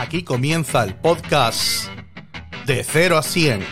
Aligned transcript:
Aquí 0.00 0.22
comienza 0.22 0.84
el 0.84 0.94
podcast 0.94 1.88
de 2.66 2.84
0 2.84 3.18
a 3.18 3.22
100, 3.24 3.64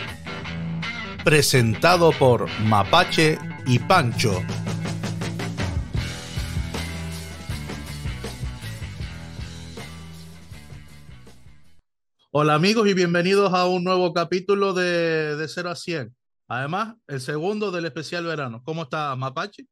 presentado 1.23 2.11
por 2.11 2.49
Mapache 2.63 3.39
y 3.65 3.79
Pancho. 3.79 4.43
Hola 12.31 12.55
amigos 12.55 12.89
y 12.89 12.93
bienvenidos 12.93 13.53
a 13.53 13.65
un 13.65 13.85
nuevo 13.85 14.11
capítulo 14.11 14.73
de, 14.73 15.37
de 15.37 15.47
0 15.47 15.69
a 15.69 15.75
100. 15.77 16.13
Además, 16.49 16.95
el 17.07 17.21
segundo 17.21 17.71
del 17.71 17.85
especial 17.85 18.25
verano. 18.25 18.61
¿Cómo 18.65 18.83
está 18.83 19.15
Mapache? 19.15 19.65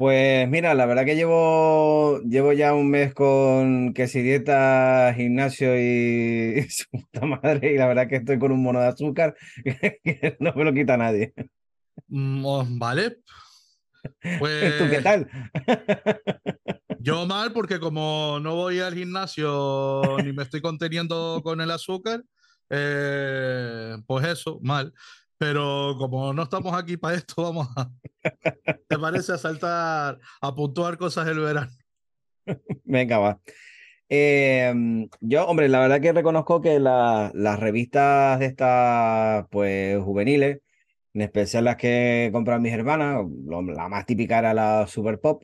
Pues 0.00 0.48
mira, 0.48 0.72
la 0.72 0.86
verdad 0.86 1.04
que 1.04 1.14
llevo, 1.14 2.22
llevo 2.22 2.54
ya 2.54 2.72
un 2.72 2.88
mes 2.88 3.12
con 3.12 3.92
que 3.92 4.08
si 4.08 4.22
dieta, 4.22 5.12
gimnasio 5.14 5.78
y, 5.78 6.62
su 6.70 6.86
puta 6.90 7.26
madre, 7.26 7.74
y 7.74 7.76
la 7.76 7.86
verdad 7.86 8.08
que 8.08 8.16
estoy 8.16 8.38
con 8.38 8.50
un 8.50 8.62
mono 8.62 8.80
de 8.80 8.86
azúcar 8.86 9.36
que 10.02 10.38
no 10.40 10.54
me 10.54 10.64
lo 10.64 10.72
quita 10.72 10.96
nadie. 10.96 11.34
Mm, 12.08 12.42
oh, 12.46 12.66
vale. 12.66 13.18
Pues... 14.38 14.78
¿Tú 14.78 14.88
qué 14.88 15.02
tal? 15.02 15.28
Yo 16.98 17.26
mal 17.26 17.52
porque 17.52 17.78
como 17.78 18.38
no 18.40 18.54
voy 18.54 18.80
al 18.80 18.94
gimnasio 18.94 20.16
ni 20.24 20.32
me 20.32 20.44
estoy 20.44 20.62
conteniendo 20.62 21.42
con 21.44 21.60
el 21.60 21.70
azúcar, 21.70 22.24
eh, 22.70 23.98
pues 24.06 24.26
eso, 24.26 24.60
mal. 24.62 24.94
Pero 25.40 25.96
como 25.96 26.34
no 26.34 26.42
estamos 26.42 26.74
aquí 26.74 26.98
para 26.98 27.16
esto, 27.16 27.42
vamos 27.42 27.68
a. 27.74 27.90
¿Te 28.88 28.98
parece 28.98 29.32
a 29.32 29.38
saltar, 29.38 30.18
a 30.38 30.54
puntuar 30.54 30.98
cosas 30.98 31.24
del 31.24 31.40
verano? 31.40 31.72
Venga, 32.84 33.18
va. 33.18 33.40
Em, 34.10 35.08
yo, 35.20 35.46
hombre, 35.46 35.70
la 35.70 35.80
verdad 35.80 35.98
que 36.02 36.12
reconozco 36.12 36.60
que 36.60 36.78
las 36.78 37.58
revistas 37.58 38.38
de 38.38 38.46
estas, 38.46 39.46
pues, 39.50 39.98
juveniles, 40.02 40.60
en 41.14 41.22
especial 41.22 41.64
las 41.64 41.76
que 41.76 42.28
compran 42.34 42.60
mis 42.60 42.74
hermanas, 42.74 43.24
la 43.46 43.88
más 43.88 44.04
típica 44.04 44.40
era 44.40 44.52
la 44.52 44.86
Super 44.88 45.20
Pop. 45.20 45.42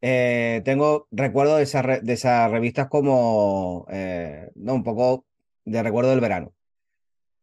Eh, 0.00 0.62
tengo 0.64 1.06
recuerdo 1.10 1.56
de, 1.58 1.64
esas 1.64 2.02
de 2.02 2.12
esas 2.14 2.50
revistas 2.50 2.88
como, 2.88 3.84
eh, 3.90 4.50
no, 4.54 4.74
un 4.74 4.84
poco 4.84 5.26
de 5.66 5.82
recuerdo 5.82 6.12
del 6.12 6.20
verano. 6.20 6.54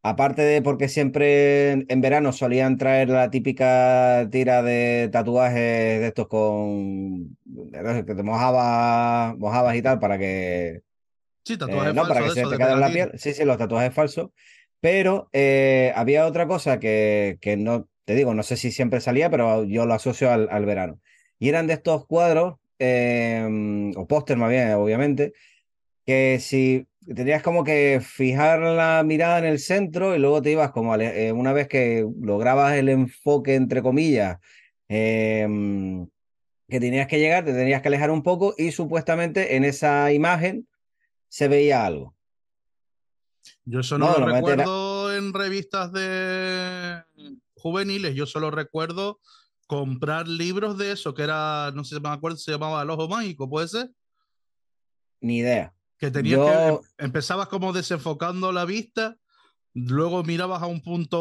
Aparte 0.08 0.44
de 0.44 0.62
porque 0.62 0.88
siempre 0.88 1.72
en, 1.72 2.00
verano 2.00 2.32
solían 2.32 2.78
traer 2.78 3.10
la 3.10 3.32
típica 3.32 4.28
tira 4.30 4.62
de 4.62 5.10
tatuajes 5.12 6.00
de 6.00 6.06
estos 6.06 6.28
con 6.28 7.36
que 8.06 8.14
te 8.16 8.22
mojabas, 8.22 9.36
mojabas 9.40 9.76
y 9.76 9.82
tal 9.82 9.98
para 9.98 10.20
que 10.20 10.84
sí, 11.44 11.58
tatuajes 11.58 11.92
eh, 11.92 11.96
no, 11.96 12.08
para 12.08 12.24
que 12.24 12.30
se 12.30 12.46
te 12.46 12.56
quede 12.56 12.76
la 12.76 12.92
piel. 12.92 13.14
Sí, 13.16 13.34
sí, 13.34 13.44
los 13.46 13.58
tatuajes 13.58 13.96
falsos. 13.96 14.30
Pero 14.80 15.28
eh, 15.34 15.92
había 15.96 16.28
otra 16.28 16.46
cosa 16.46 16.80
que, 16.80 17.40
que 17.42 17.58
no, 17.58 17.88
te 18.04 18.14
digo, 18.14 18.36
no 18.36 18.44
sé 18.44 18.58
si 18.58 18.72
siempre 18.72 19.02
salía, 19.02 19.32
pero 19.32 19.64
yo 19.64 19.88
lo 19.88 19.96
asocio 19.96 20.30
al, 20.30 20.48
al 20.52 20.68
verano. 20.68 21.00
Y 21.40 21.50
eran 21.50 21.66
de 21.66 21.74
estos 21.74 22.06
cuadros, 22.06 22.58
eh, 22.78 23.92
o 23.96 24.06
póster 24.06 24.38
más 24.38 24.52
bien, 24.52 24.72
obviamente, 24.74 25.34
que 26.06 26.38
si 26.40 26.86
tenías 27.14 27.44
como 27.44 27.64
que 27.64 28.02
fijar 28.02 28.60
la 28.60 29.04
mirada 29.04 29.40
en 29.40 29.46
el 29.46 29.60
centro 29.60 30.16
y 30.16 30.20
luego 30.20 30.42
te 30.42 30.52
ibas 30.52 30.72
como 30.72 30.96
eh, 30.96 31.32
una 31.32 31.54
vez 31.54 31.68
que 31.68 32.08
lograbas 32.20 32.76
el 32.76 32.90
enfoque, 32.90 33.56
entre 33.56 33.82
comillas, 33.82 34.40
em, 34.88 36.08
que 36.68 36.80
tenías 36.80 37.08
que 37.08 37.20
llegar, 37.20 37.46
te 37.46 37.54
tenías 37.54 37.82
que 37.82 37.90
alejar 37.90 38.10
un 38.10 38.24
poco 38.24 38.56
y 38.58 38.72
supuestamente 38.72 39.56
en 39.56 39.66
esa 39.66 40.12
imagen 40.12 40.68
se 41.28 41.48
veía 41.48 41.86
algo. 41.86 42.16
Yo 43.66 43.82
eso 43.82 43.98
no, 43.98 44.18
lo 44.18 44.26
recuerdo 44.26 45.16
en 45.16 45.34
revistas 45.34 45.92
de 45.92 47.04
juveniles, 47.56 48.16
yo 48.16 48.26
solo 48.26 48.50
recuerdo 48.52 49.20
comprar 49.68 50.28
libros 50.28 50.78
de 50.78 50.92
eso, 50.92 51.14
que 51.14 51.24
era, 51.24 51.72
no 51.74 51.84
sé 51.84 51.96
si 51.96 52.02
me 52.02 52.10
acuerdo, 52.10 52.38
se 52.38 52.52
llamaba 52.52 52.84
El 52.84 52.90
Ojo 52.90 53.08
Mágico, 53.08 53.50
¿puede 53.50 53.68
ser? 53.68 53.92
Ni 55.22 55.40
idea. 55.40 55.75
Que 55.98 56.12
tenías 56.12 56.40
que 56.40 56.68
em, 56.68 56.78
empezabas 56.98 57.48
como 57.48 57.74
desenfocando 57.74 58.52
la 58.52 58.66
vista, 58.66 59.18
luego 59.74 60.24
mirabas 60.24 60.62
a 60.62 60.68
un 60.68 60.82
punto 60.82 61.18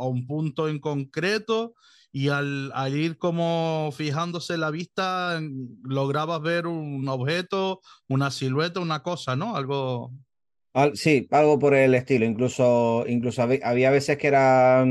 a 0.00 0.06
un 0.06 0.26
punto 0.26 0.68
en 0.68 0.78
concreto 0.78 1.74
y 2.10 2.28
al, 2.28 2.72
ir 2.94 3.18
como 3.18 3.90
fijándose 3.92 4.56
la 4.56 4.70
vista 4.70 5.40
lograbas 5.82 6.40
ver 6.40 6.66
un 6.66 7.06
objeto, 7.08 7.80
una 8.08 8.30
silueta, 8.30 8.80
una 8.80 9.02
cosa, 9.02 9.36
¿no? 9.36 9.56
Algo 9.56 10.12
sí, 10.94 11.28
algo 11.30 11.58
por 11.58 11.74
el 11.74 11.94
estilo. 11.94 12.24
Incluso, 12.24 13.04
incluso 13.06 13.42
había, 13.42 13.90
veces 13.90 14.16
que 14.18 14.26
era 14.26 14.84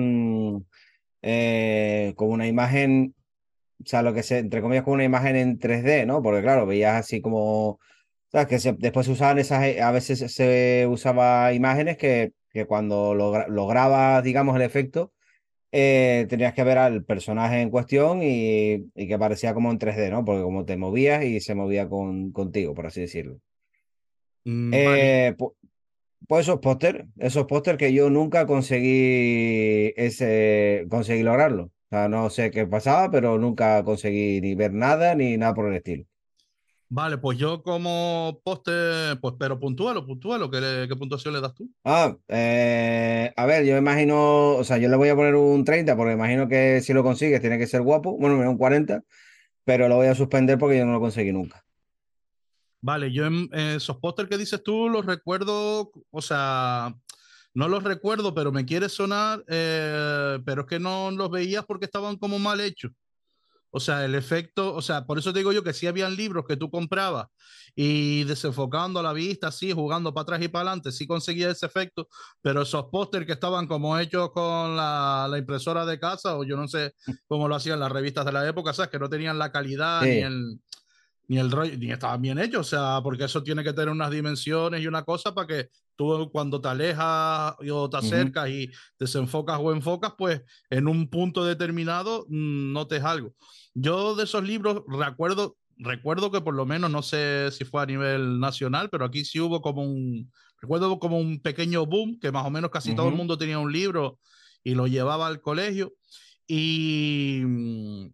eh, 1.21 2.13
como 2.15 2.31
una 2.31 2.47
imagen, 2.47 3.15
o 3.83 3.87
sea, 3.87 4.01
lo 4.01 4.13
que 4.13 4.23
se, 4.23 4.39
entre 4.39 4.61
comillas, 4.61 4.83
como 4.83 4.95
una 4.95 5.03
imagen 5.03 5.35
en 5.35 5.59
3D, 5.59 6.05
¿no? 6.05 6.21
Porque 6.21 6.41
claro, 6.41 6.65
veías 6.65 6.95
así 6.95 7.21
como 7.21 7.79
sea, 8.31 8.47
que 8.47 8.57
después 8.77 9.05
se 9.05 9.11
usaban 9.11 9.39
esas, 9.39 9.63
eh, 9.63 9.81
a 9.81 9.91
veces 9.91 10.31
se 10.33 10.87
usaba 10.87 11.53
imágenes 11.53 11.97
que, 11.97 12.33
que 12.51 12.65
cuando 12.65 13.13
lograbas, 13.15 14.23
digamos, 14.23 14.55
el 14.55 14.63
efecto, 14.63 15.13
eh, 15.71 16.25
tenías 16.29 16.53
que 16.53 16.63
ver 16.63 16.77
al 16.77 17.03
personaje 17.03 17.61
en 17.61 17.69
cuestión 17.69 18.23
y, 18.23 18.89
y, 18.95 19.07
que 19.07 19.19
parecía 19.19 19.53
como 19.53 19.71
en 19.71 19.79
3D, 19.79 20.09
¿no? 20.11 20.25
Porque 20.25 20.43
como 20.43 20.65
te 20.65 20.77
movías 20.77 21.23
y 21.25 21.39
se 21.41 21.55
movía 21.55 21.89
con, 21.89 22.31
contigo, 22.31 22.73
por 22.73 22.87
así 22.87 23.01
decirlo. 23.01 23.39
Eh, 24.45 25.35
pues, 26.27 26.47
esos 26.47 26.59
póster, 26.59 27.07
esos 27.17 27.45
póster 27.45 27.77
que 27.77 27.93
yo 27.93 28.09
nunca 28.09 28.45
conseguí 28.47 29.93
ese, 29.97 30.85
conseguí 30.89 31.23
lograrlo. 31.23 31.65
O 31.65 31.71
sea, 31.89 32.09
no 32.09 32.29
sé 32.29 32.51
qué 32.51 32.65
pasaba, 32.67 33.11
pero 33.11 33.37
nunca 33.37 33.83
conseguí 33.83 34.41
ni 34.41 34.55
ver 34.55 34.73
nada 34.73 35.15
ni 35.15 35.37
nada 35.37 35.53
por 35.53 35.67
el 35.67 35.75
estilo. 35.75 36.05
Vale, 36.89 37.17
pues 37.17 37.37
yo 37.37 37.63
como 37.63 38.39
poste, 38.43 38.71
pues 39.21 39.35
pero 39.37 39.59
puntúalo, 39.59 40.05
puntúalo, 40.05 40.49
¿qué, 40.49 40.85
qué 40.87 40.95
puntuación 40.95 41.33
le 41.33 41.41
das 41.41 41.53
tú? 41.53 41.69
Ah, 41.83 42.15
eh, 42.29 43.33
a 43.35 43.45
ver, 43.45 43.65
yo 43.65 43.73
me 43.73 43.79
imagino, 43.79 44.55
o 44.55 44.63
sea, 44.63 44.77
yo 44.77 44.87
le 44.87 44.95
voy 44.95 45.09
a 45.09 45.15
poner 45.15 45.35
un 45.35 45.65
30 45.65 45.97
porque 45.97 46.13
imagino 46.13 46.47
que 46.47 46.79
si 46.81 46.93
lo 46.93 47.03
consigues 47.03 47.41
tiene 47.41 47.57
que 47.57 47.67
ser 47.67 47.81
guapo, 47.81 48.17
bueno, 48.17 48.37
un 48.49 48.57
40, 48.57 49.03
pero 49.65 49.89
lo 49.89 49.97
voy 49.97 50.07
a 50.07 50.15
suspender 50.15 50.57
porque 50.57 50.77
yo 50.77 50.85
no 50.85 50.93
lo 50.93 51.01
conseguí 51.01 51.33
nunca. 51.33 51.65
Vale, 52.79 53.11
yo 53.11 53.25
en 53.25 53.49
esos 53.51 53.97
póster 53.97 54.29
que 54.29 54.37
dices 54.37 54.63
tú 54.63 54.87
los 54.87 55.05
recuerdo, 55.05 55.91
o 56.09 56.21
sea, 56.21 56.95
no 57.53 57.67
los 57.67 57.83
recuerdo, 57.83 58.33
pero 58.33 58.53
me 58.53 58.65
quiere 58.65 58.87
sonar, 58.87 59.43
eh, 59.49 60.39
pero 60.45 60.61
es 60.61 60.67
que 60.67 60.79
no 60.79 61.11
los 61.11 61.29
veías 61.29 61.65
porque 61.65 61.85
estaban 61.85 62.15
como 62.15 62.39
mal 62.39 62.61
hechos. 62.61 62.93
O 63.77 63.79
sea, 63.79 64.03
el 64.03 64.15
efecto, 64.15 64.75
o 64.75 64.81
sea, 64.81 65.05
por 65.05 65.17
eso 65.17 65.31
te 65.31 65.39
digo 65.39 65.53
yo 65.53 65.63
que 65.63 65.73
sí 65.73 65.87
habían 65.87 66.15
libros 66.15 66.45
que 66.47 66.57
tú 66.57 66.69
comprabas 66.69 67.27
y 67.75 68.23
desenfocando 68.23 69.01
la 69.03 69.13
vista, 69.13 69.47
así, 69.47 69.71
jugando 69.71 70.13
para 70.13 70.23
atrás 70.23 70.41
y 70.41 70.47
para 70.47 70.69
adelante, 70.69 70.91
sí 70.91 71.07
conseguía 71.07 71.51
ese 71.51 71.67
efecto, 71.67 72.07
pero 72.41 72.63
esos 72.63 72.85
pósteres 72.91 73.27
que 73.27 73.33
estaban 73.33 73.67
como 73.67 73.97
hechos 73.99 74.31
con 74.31 74.75
la, 74.75 75.31
impresora 75.37 75.85
de 75.85 75.99
casa, 75.99 76.37
o 76.37 76.43
yo 76.43 76.57
no 76.57 76.67
sé 76.67 76.95
cómo 77.27 77.47
lo 77.47 77.55
hacían 77.55 77.79
las 77.79 77.91
revistas 77.91 78.25
de 78.25 78.31
la 78.31 78.47
época, 78.47 78.73
¿sabes? 78.73 78.89
Que 78.89 78.99
no 78.99 79.09
tenían 79.09 79.37
la 79.37 79.51
calidad 79.51 80.01
ni 80.01 80.19
el 80.19 80.59
ni 81.27 81.37
el 81.39 81.51
rollo, 81.51 81.77
ni 81.77 81.91
estaban 81.91 82.21
bien 82.21 82.39
hechos, 82.39 82.61
o 82.61 82.69
sea, 82.69 83.01
porque 83.03 83.25
eso 83.25 83.43
tiene 83.43 83.63
que 83.63 83.73
tener 83.73 83.89
unas 83.89 84.11
dimensiones 84.11 84.81
y 84.81 84.87
una 84.87 85.03
cosa 85.03 85.33
para 85.33 85.47
que 85.47 85.69
tú 85.95 86.29
cuando 86.31 86.61
te 86.61 86.69
alejas 86.69 87.55
o 87.69 87.89
te 87.89 87.97
acercas 87.97 88.49
y 88.49 88.71
desenfocas 88.97 89.59
o 89.59 89.73
enfocas, 89.73 90.13
pues 90.17 90.41
en 90.69 90.87
un 90.87 91.09
punto 91.09 91.43
determinado 91.43 92.25
mm, 92.29 92.71
notes 92.71 93.03
algo. 93.03 93.33
Yo 93.79 94.15
de 94.15 94.23
esos 94.23 94.43
libros 94.43 94.81
recuerdo, 94.87 95.55
recuerdo 95.77 96.31
que 96.31 96.41
por 96.41 96.55
lo 96.55 96.65
menos, 96.65 96.89
no 96.89 97.03
sé 97.03 97.51
si 97.51 97.63
fue 97.63 97.83
a 97.83 97.85
nivel 97.85 98.39
nacional, 98.39 98.89
pero 98.89 99.05
aquí 99.05 99.23
sí 99.23 99.39
hubo 99.39 99.61
como 99.61 99.83
un, 99.83 100.31
recuerdo 100.59 100.97
como 100.97 101.19
un 101.19 101.39
pequeño 101.39 101.85
boom, 101.85 102.19
que 102.19 102.31
más 102.31 102.43
o 102.43 102.49
menos 102.49 102.71
casi 102.71 102.95
todo 102.95 103.07
el 103.07 103.13
mundo 103.13 103.37
tenía 103.37 103.59
un 103.59 103.71
libro 103.71 104.17
y 104.63 104.73
lo 104.73 104.87
llevaba 104.87 105.27
al 105.27 105.41
colegio. 105.41 105.93
Y 106.47 107.43
mm, 107.45 108.07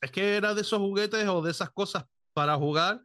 es 0.00 0.10
que 0.10 0.36
era 0.36 0.52
de 0.52 0.62
esos 0.62 0.80
juguetes 0.80 1.28
o 1.28 1.40
de 1.40 1.52
esas 1.52 1.70
cosas 1.70 2.04
para 2.32 2.56
jugar 2.56 3.00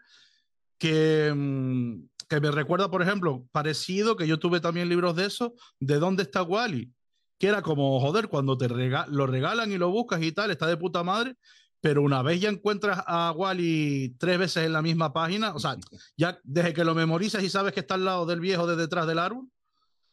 que, 0.80 1.32
mm, 1.32 2.08
que 2.28 2.40
me 2.40 2.50
recuerda, 2.50 2.90
por 2.90 3.04
ejemplo, 3.04 3.46
parecido, 3.52 4.16
que 4.16 4.26
yo 4.26 4.40
tuve 4.40 4.62
también 4.62 4.90
libros 4.90 5.16
de 5.16 5.26
eso, 5.26 5.54
de 5.80 6.00
dónde 6.00 6.24
está 6.24 6.42
Wally, 6.42 6.92
que 7.38 7.48
era 7.48 7.62
como, 7.62 8.00
joder, 8.00 8.28
cuando 8.28 8.58
te 8.58 8.68
lo 8.68 9.28
regalan 9.28 9.72
y 9.72 9.78
lo 9.78 9.90
buscas 9.90 10.22
y 10.22 10.32
tal, 10.32 10.52
está 10.52 10.68
de 10.68 10.78
puta 10.78 11.04
madre, 11.04 11.36
pero 11.82 12.02
una 12.02 12.22
vez 12.22 12.40
ya 12.40 12.50
encuentras 12.50 13.04
a 13.06 13.32
Wally 13.32 14.16
tres 14.18 14.40
veces 14.40 14.66
en 14.66 14.74
la 14.74 14.82
misma 14.82 15.12
página, 15.12 15.54
o 15.54 15.60
sea, 15.60 15.78
ya 16.16 16.40
desde 16.44 16.74
que 16.74 16.86
lo 16.86 16.96
memorizas 16.96 17.44
y 17.44 17.50
sabes 17.50 17.74
que 17.74 17.82
está 17.82 17.96
al 17.96 18.06
lado 18.06 18.26
del 18.26 18.40
viejo 18.40 18.66
de 18.68 18.76
detrás 18.76 19.06
del 19.08 19.20
árbol, 19.20 19.48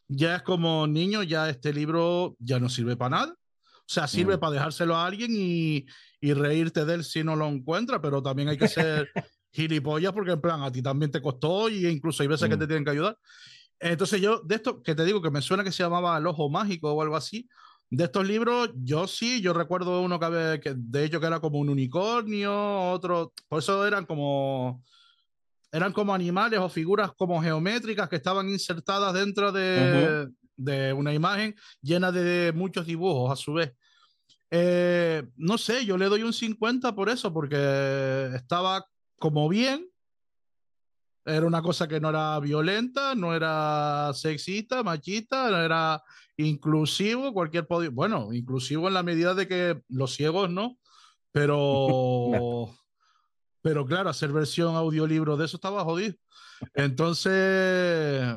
ya 0.07 0.35
es 0.35 0.41
como 0.41 0.87
niño, 0.87 1.23
ya 1.23 1.49
este 1.49 1.73
libro 1.73 2.35
ya 2.39 2.59
no 2.59 2.67
sirve 2.67 2.97
para 2.97 3.17
nada. 3.17 3.33
O 3.33 3.93
sea, 3.93 4.07
sirve 4.07 4.37
mm. 4.37 4.39
para 4.39 4.53
dejárselo 4.53 4.95
a 4.95 5.05
alguien 5.05 5.31
y, 5.33 5.85
y, 6.19 6.33
reírte 6.33 6.85
de 6.85 6.95
él 6.95 7.03
si 7.03 7.23
no 7.23 7.35
lo 7.35 7.47
encuentra, 7.47 8.01
pero 8.01 8.21
también 8.21 8.47
hay 8.49 8.57
que 8.57 8.67
ser, 8.67 9.09
gilipollas 9.51 10.13
porque 10.13 10.31
en 10.31 10.41
plan 10.41 10.63
a 10.63 10.71
ti 10.71 10.81
también 10.81 11.11
te 11.11 11.21
costó 11.21 11.69
y 11.69 11.85
incluso 11.87 12.23
hay 12.23 12.27
veces 12.27 12.49
que 12.49 12.55
Mm. 12.55 12.59
te 12.59 12.67
tienen 12.67 12.85
que 12.85 12.91
ayudar. 12.91 13.17
Entonces 13.81 14.21
yo, 14.21 14.39
de 14.41 14.55
esto 14.55 14.81
que 14.83 14.93
te 14.95 15.03
digo 15.03 15.21
que 15.21 15.31
me 15.31 15.41
suena 15.41 15.63
que 15.63 15.71
se 15.71 15.81
llamaba 15.83 16.17
El 16.17 16.27
Ojo 16.27 16.49
Mágico 16.49 16.91
o 16.93 17.01
algo 17.01 17.15
así, 17.15 17.49
de 17.89 18.05
estos 18.05 18.25
libros, 18.25 18.69
yo 18.75 19.07
sí, 19.07 19.41
yo 19.41 19.53
recuerdo 19.53 20.01
uno 20.01 20.19
que, 20.19 20.25
había- 20.25 20.59
que 20.61 20.73
de 20.77 21.03
hecho 21.03 21.19
que 21.19 21.25
era 21.27 21.39
como 21.41 21.57
un 21.59 21.67
unicornio, 21.69 22.53
otro, 22.91 23.33
por 23.49 23.59
eso 23.59 23.85
eran 23.85 24.05
como, 24.05 24.81
eran 25.71 25.91
como 25.91 26.13
animales 26.13 26.59
o 26.59 26.69
figuras 26.69 27.11
como 27.17 27.41
geométricas 27.41 28.07
que 28.07 28.15
estaban 28.17 28.47
insertadas 28.49 29.13
dentro 29.13 29.51
de, 29.51 30.27
de 30.55 30.93
una 30.93 31.13
imagen 31.13 31.55
llena 31.81 32.11
de 32.11 32.53
muchos 32.55 32.85
dibujos 32.85 33.31
a 33.31 33.35
su 33.35 33.53
vez. 33.53 33.73
Eh, 34.51 35.23
no 35.37 35.57
sé, 35.57 35.85
yo 35.85 35.97
le 35.97 36.05
doy 36.05 36.23
un 36.23 36.33
50 36.33 36.93
por 36.93 37.09
eso, 37.09 37.33
porque 37.33 38.31
estaba 38.35 38.85
como 39.17 39.49
bien. 39.49 39.87
Era 41.25 41.45
una 41.45 41.61
cosa 41.61 41.87
que 41.87 41.99
no 41.99 42.09
era 42.09 42.39
violenta, 42.39 43.13
no 43.13 43.35
era 43.35 44.11
sexista, 44.13 44.83
machista, 44.83 45.51
no 45.51 45.57
era 45.57 46.03
inclusivo, 46.37 47.33
cualquier 47.33 47.67
podio. 47.67 47.91
Bueno, 47.91 48.33
inclusivo 48.33 48.87
en 48.87 48.95
la 48.95 49.03
medida 49.03 49.35
de 49.35 49.47
que 49.47 49.81
los 49.89 50.15
ciegos 50.15 50.49
no, 50.49 50.77
pero, 51.31 52.69
pero 53.61 53.85
claro, 53.85 54.09
hacer 54.09 54.31
versión 54.31 54.75
audiolibro 54.75 55.37
de 55.37 55.45
eso 55.45 55.57
estaba 55.57 55.83
jodido. 55.83 56.15
Entonces, 56.73 58.35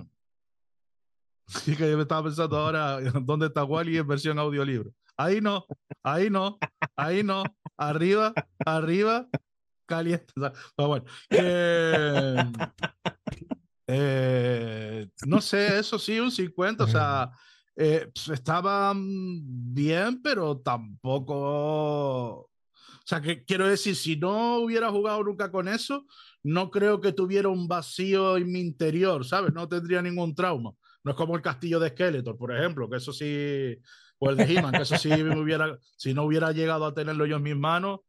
sí 1.46 1.76
que 1.76 1.90
yo 1.90 1.96
me 1.96 2.02
estaba 2.02 2.24
pensando 2.24 2.58
ahora, 2.58 3.00
¿dónde 3.22 3.46
está 3.46 3.64
Wally 3.64 3.98
en 3.98 4.06
versión 4.06 4.38
audiolibro? 4.38 4.92
Ahí 5.16 5.40
no, 5.40 5.64
ahí 6.02 6.28
no, 6.28 6.58
ahí 6.96 7.22
no, 7.22 7.44
arriba, 7.76 8.34
arriba, 8.66 9.28
caliente. 9.86 10.32
Pero 10.76 10.88
bueno, 10.88 11.04
que, 11.28 12.46
eh, 13.86 15.08
no 15.26 15.40
sé, 15.40 15.78
eso 15.78 15.98
sí, 15.98 16.18
un 16.18 16.30
50, 16.30 16.84
o 16.84 16.88
sea, 16.88 17.30
eh, 17.76 18.10
pues, 18.14 18.28
estaban 18.28 19.00
bien, 19.74 20.22
pero 20.22 20.58
tampoco... 20.58 22.50
O 23.04 23.06
sea, 23.06 23.20
que 23.20 23.44
quiero 23.44 23.68
decir, 23.68 23.94
si 23.96 24.16
no 24.16 24.60
hubiera 24.60 24.90
jugado 24.90 25.22
nunca 25.22 25.52
con 25.52 25.68
eso, 25.68 26.06
no 26.42 26.70
creo 26.70 27.02
que 27.02 27.12
tuviera 27.12 27.48
un 27.50 27.68
vacío 27.68 28.38
en 28.38 28.50
mi 28.50 28.60
interior, 28.60 29.26
¿sabes? 29.26 29.52
No 29.52 29.68
tendría 29.68 30.00
ningún 30.00 30.34
trauma. 30.34 30.72
No 31.02 31.10
es 31.10 31.16
como 31.16 31.36
el 31.36 31.42
castillo 31.42 31.78
de 31.80 31.90
Skeletor, 31.90 32.38
por 32.38 32.56
ejemplo, 32.56 32.88
que 32.88 32.96
eso 32.96 33.12
sí, 33.12 33.76
o 34.18 34.30
el 34.30 34.36
de 34.36 34.44
He-Man, 34.44 34.72
que 34.72 34.82
eso 34.82 34.96
sí 34.96 35.10
me 35.10 35.38
hubiera, 35.38 35.78
si 35.96 36.14
no 36.14 36.22
hubiera 36.24 36.52
llegado 36.52 36.86
a 36.86 36.94
tenerlo 36.94 37.26
yo 37.26 37.36
en 37.36 37.42
mis 37.42 37.56
manos, 37.56 38.00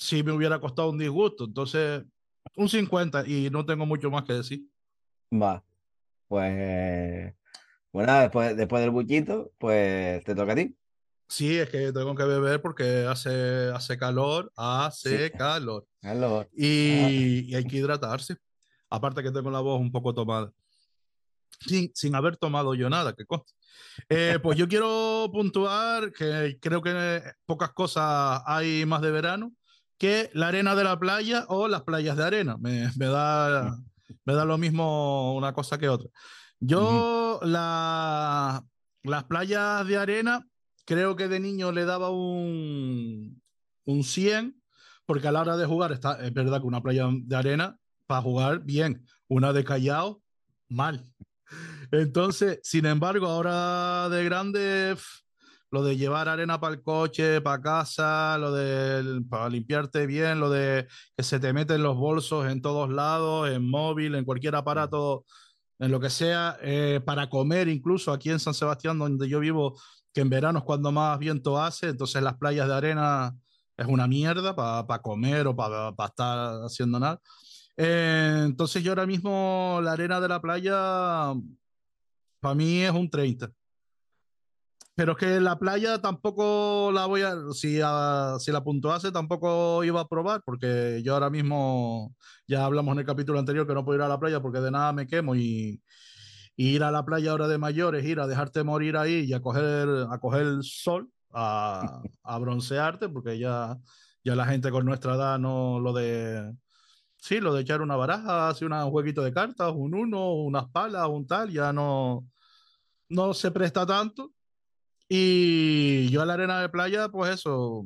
sí 0.00 0.22
me 0.22 0.32
hubiera 0.32 0.58
costado 0.58 0.90
un 0.90 0.98
disgusto. 0.98 1.44
Entonces, 1.44 2.02
un 2.56 2.68
50 2.68 3.26
y 3.28 3.50
no 3.50 3.64
tengo 3.64 3.84
mucho 3.86 4.10
más 4.10 4.24
que 4.24 4.32
decir. 4.32 4.62
Va. 5.32 5.62
Pues. 6.26 7.34
Bueno, 7.92 8.20
después, 8.20 8.56
después 8.56 8.80
del 8.82 8.90
buchito, 8.90 9.52
pues 9.58 10.24
te 10.24 10.34
toca 10.34 10.52
a 10.52 10.56
ti. 10.56 10.74
Sí, 11.28 11.58
es 11.58 11.68
que 11.68 11.92
tengo 11.92 12.14
que 12.14 12.24
beber 12.24 12.60
porque 12.62 13.06
hace, 13.06 13.70
hace 13.74 13.96
calor, 13.98 14.50
hace 14.56 15.28
Sí. 15.28 15.36
calor. 15.36 15.86
Hazlo. 16.02 16.48
Y, 16.52 17.44
y 17.48 17.54
hay 17.54 17.64
que 17.64 17.76
hidratarse. 17.76 18.36
Aparte 18.88 19.22
que 19.22 19.30
tengo 19.30 19.50
la 19.50 19.60
voz 19.60 19.80
un 19.80 19.92
poco 19.92 20.14
tomada. 20.14 20.52
Sin, 21.60 21.90
sin 21.94 22.14
haber 22.14 22.36
tomado 22.36 22.74
yo 22.74 22.88
nada, 22.88 23.12
que 23.14 23.26
conste. 23.26 23.52
Eh, 24.08 24.38
pues 24.42 24.56
yo 24.56 24.66
quiero 24.66 25.28
puntuar 25.32 26.10
que 26.12 26.58
creo 26.60 26.80
que 26.80 27.22
pocas 27.44 27.72
cosas 27.72 28.42
hay 28.46 28.84
más 28.86 29.02
de 29.02 29.10
verano 29.10 29.52
que 30.00 30.30
la 30.32 30.48
arena 30.48 30.74
de 30.74 30.82
la 30.82 30.98
playa 30.98 31.44
o 31.48 31.68
las 31.68 31.82
playas 31.82 32.16
de 32.16 32.24
arena. 32.24 32.56
Me, 32.58 32.90
me 32.96 33.06
da, 33.06 33.76
me 34.24 34.32
da 34.32 34.46
lo 34.46 34.56
mismo 34.56 35.34
una 35.36 35.52
cosa 35.52 35.76
que 35.76 35.90
otra. 35.90 36.08
Yo 36.58 37.38
la- 37.42 38.64
las 39.02 39.24
playas 39.24 39.86
de 39.86 39.98
arena 39.98 40.46
creo 40.86 41.16
que 41.16 41.28
de 41.28 41.38
niño 41.38 41.70
le 41.70 41.84
daba 41.84 42.08
un, 42.10 43.42
un 43.84 44.02
100 44.02 44.60
porque 45.04 45.28
a 45.28 45.32
la 45.32 45.42
hora 45.42 45.58
de 45.58 45.66
jugar 45.66 45.92
está, 45.92 46.14
es 46.24 46.32
verdad 46.32 46.60
que 46.62 46.66
una 46.66 46.82
playa 46.82 47.06
de 47.12 47.36
arena 47.36 47.76
para 48.06 48.22
jugar 48.22 48.60
bien, 48.60 49.04
una 49.28 49.52
de 49.52 49.64
Callao 49.64 50.22
mal. 50.68 51.04
Entonces, 51.90 52.60
sin 52.62 52.86
embargo, 52.86 53.26
ahora 53.26 54.08
de 54.08 54.24
grande, 54.24 54.96
lo 55.70 55.82
de 55.84 55.96
llevar 55.96 56.28
arena 56.28 56.60
para 56.60 56.74
el 56.74 56.82
coche, 56.82 57.40
para 57.40 57.62
casa, 57.62 58.36
lo 58.38 58.52
de 58.52 59.22
para 59.28 59.48
limpiarte 59.48 60.06
bien, 60.06 60.40
lo 60.40 60.50
de 60.50 60.88
que 61.16 61.22
se 61.22 61.38
te 61.38 61.52
meten 61.52 61.82
los 61.82 61.96
bolsos 61.96 62.50
en 62.50 62.60
todos 62.60 62.90
lados, 62.90 63.48
en 63.50 63.68
móvil, 63.68 64.14
en 64.16 64.24
cualquier 64.24 64.56
aparato, 64.56 65.24
en 65.78 65.90
lo 65.90 66.00
que 66.00 66.10
sea, 66.10 66.58
eh, 66.62 67.00
para 67.04 67.28
comer, 67.30 67.68
incluso 67.68 68.12
aquí 68.12 68.30
en 68.30 68.40
San 68.40 68.54
Sebastián, 68.54 68.98
donde 68.98 69.28
yo 69.28 69.40
vivo, 69.40 69.78
que 70.12 70.22
en 70.22 70.30
verano 70.30 70.58
es 70.58 70.64
cuando 70.64 70.92
más 70.92 71.18
viento 71.18 71.60
hace, 71.60 71.88
entonces 71.88 72.22
las 72.22 72.36
playas 72.36 72.66
de 72.68 72.74
arena 72.74 73.36
es 73.76 73.86
una 73.86 74.06
mierda 74.08 74.54
para 74.56 75.02
comer 75.02 75.46
o 75.46 75.56
para 75.56 75.94
estar 76.06 76.64
haciendo 76.64 76.98
nada. 77.00 77.20
Eh, 77.76 78.42
entonces 78.44 78.82
yo 78.82 78.92
ahora 78.92 79.06
mismo 79.06 79.80
la 79.82 79.92
arena 79.92 80.20
de 80.20 80.28
la 80.28 80.40
playa 80.40 81.32
para 82.40 82.54
mí 82.54 82.80
es 82.82 82.90
un 82.90 83.08
30. 83.08 83.50
Pero 85.00 85.12
es 85.12 85.18
que 85.18 85.40
la 85.40 85.58
playa 85.58 85.98
tampoco 86.02 86.90
la 86.92 87.06
voy 87.06 87.22
a, 87.22 87.34
si, 87.54 87.80
a, 87.82 88.36
si 88.38 88.52
la 88.52 88.62
puntuase 88.62 89.10
tampoco 89.10 89.82
iba 89.82 90.02
a 90.02 90.08
probar, 90.08 90.42
porque 90.44 91.00
yo 91.02 91.14
ahora 91.14 91.30
mismo, 91.30 92.14
ya 92.46 92.66
hablamos 92.66 92.92
en 92.92 92.98
el 92.98 93.06
capítulo 93.06 93.38
anterior 93.38 93.66
que 93.66 93.72
no 93.72 93.82
puedo 93.82 93.96
ir 93.96 94.02
a 94.02 94.08
la 94.08 94.20
playa 94.20 94.42
porque 94.42 94.60
de 94.60 94.70
nada 94.70 94.92
me 94.92 95.06
quemo 95.06 95.34
y, 95.36 95.82
y 96.54 96.68
ir 96.74 96.82
a 96.84 96.90
la 96.90 97.02
playa 97.06 97.30
ahora 97.30 97.48
de 97.48 97.56
mayores, 97.56 98.04
ir 98.04 98.20
a 98.20 98.26
dejarte 98.26 98.62
morir 98.62 98.98
ahí 98.98 99.20
y 99.20 99.32
a 99.32 99.40
coger, 99.40 99.88
a 100.10 100.18
coger 100.18 100.42
el 100.42 100.62
sol, 100.64 101.08
a, 101.32 102.02
a 102.22 102.38
broncearte, 102.38 103.08
porque 103.08 103.38
ya, 103.38 103.78
ya 104.22 104.36
la 104.36 104.44
gente 104.44 104.70
con 104.70 104.84
nuestra 104.84 105.14
edad 105.14 105.38
no 105.38 105.80
lo 105.80 105.94
de... 105.94 106.54
Sí, 107.16 107.40
lo 107.40 107.54
de 107.54 107.62
echar 107.62 107.80
una 107.80 107.96
baraja, 107.96 108.50
así 108.50 108.66
un 108.66 108.90
jueguito 108.90 109.22
de 109.22 109.32
cartas, 109.32 109.72
un 109.74 109.94
uno, 109.94 110.34
unas 110.34 110.68
palas, 110.68 111.08
un 111.08 111.26
tal, 111.26 111.50
ya 111.50 111.72
no, 111.72 112.26
no 113.08 113.32
se 113.32 113.50
presta 113.50 113.86
tanto. 113.86 114.34
Y 115.12 116.08
yo 116.10 116.22
a 116.22 116.26
la 116.26 116.34
arena 116.34 116.60
de 116.60 116.68
playa, 116.68 117.08
pues 117.08 117.34
eso, 117.34 117.84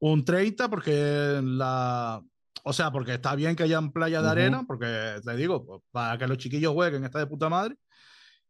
un 0.00 0.24
30, 0.24 0.68
porque 0.70 1.40
la. 1.42 2.22
O 2.64 2.72
sea, 2.72 2.90
porque 2.92 3.14
está 3.14 3.34
bien 3.34 3.56
que 3.56 3.64
hayan 3.64 3.92
playa 3.92 4.22
de 4.22 4.28
Ujú. 4.28 4.30
arena, 4.30 4.64
porque 4.66 5.20
te 5.24 5.36
digo, 5.36 5.64
pues, 5.66 5.80
para 5.90 6.18
que 6.18 6.28
los 6.28 6.38
chiquillos 6.38 6.74
jueguen, 6.74 7.04
está 7.04 7.18
de 7.18 7.26
puta 7.26 7.48
madre. 7.48 7.76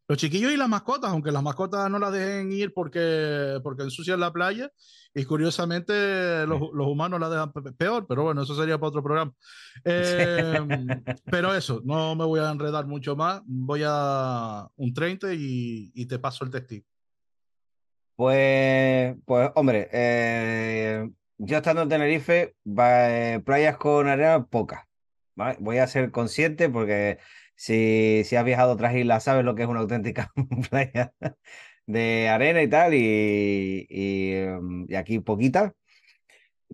Los 0.09 0.19
chiquillos 0.19 0.53
y 0.53 0.57
las 0.57 0.69
mascotas, 0.71 1.11
aunque 1.11 1.31
las 1.33 1.43
mascotas 1.43 1.91
no 1.91 1.99
las 1.99 2.13
dejen 2.13 2.51
ir 2.53 2.73
porque, 2.75 3.61
porque 3.63 3.83
ensucian 3.85 4.21
la 4.21 4.33
playa, 4.33 4.71
y 5.15 5.25
curiosamente 5.25 6.47
los, 6.47 6.61
los 6.75 6.87
humanos 6.89 7.21
la 7.21 7.29
dejan 7.31 7.53
pe- 7.53 7.73
peor, 7.73 8.07
pero 8.09 8.25
bueno, 8.25 8.43
eso 8.43 8.55
sería 8.55 8.79
para 8.79 8.89
otro 8.89 9.03
programa. 9.03 9.33
Eh, 9.85 10.61
pero 11.31 11.55
eso, 11.55 11.83
no 11.85 12.17
me 12.17 12.25
voy 12.25 12.41
a 12.41 12.51
enredar 12.51 12.87
mucho 12.87 13.17
más, 13.17 13.43
voy 13.47 13.83
a 13.87 14.67
un 14.77 14.95
30 14.95 15.33
y, 15.35 15.93
y 15.95 16.07
te 16.07 16.19
paso 16.19 16.45
el 16.45 16.51
testigo. 16.51 16.87
Pues, 18.19 19.15
pues 19.27 19.51
hombre, 19.55 19.89
eh, 19.93 21.09
yo 21.39 21.59
estando 21.59 21.83
en 21.83 21.89
Tenerife, 21.89 22.57
eh, 22.67 23.41
playas 23.45 23.77
con 23.77 24.09
arena 24.09 24.45
pocas. 24.47 24.83
Voy 25.61 25.79
a 25.79 25.87
ser 25.87 26.11
consciente 26.11 26.69
porque 26.69 27.19
si, 27.55 28.25
si 28.25 28.35
has 28.37 28.45
viajado 28.45 28.73
a 28.73 28.75
otras 28.75 28.97
islas 28.97 29.23
sabes 29.23 29.45
lo 29.45 29.55
que 29.55 29.63
es 29.63 29.69
una 29.69 29.81
auténtica 29.81 30.33
playa 30.71 31.13
de 31.87 32.29
arena 32.29 32.63
y 32.63 32.69
tal, 32.69 32.95
y, 32.95 33.87
y, 33.89 34.95
aquí 34.97 35.21
poquita. 35.21 35.75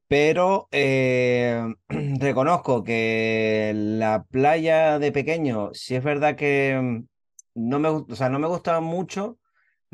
Pero 0.09 0.69
eh, 0.73 1.63
reconozco 2.21 2.85
que 2.85 3.73
la 3.75 4.25
playa 4.31 4.99
de 4.99 5.13
pequeño, 5.13 5.71
sí 5.75 5.95
es 5.97 6.05
verdad 6.05 6.37
que 6.37 6.79
mm, 6.83 7.07
no 7.55 7.79
me, 7.79 7.89
o 7.89 8.07
sea, 8.17 8.29
no 8.29 8.39
me 8.39 8.49
gustaba 8.49 8.81
mucho 8.81 9.39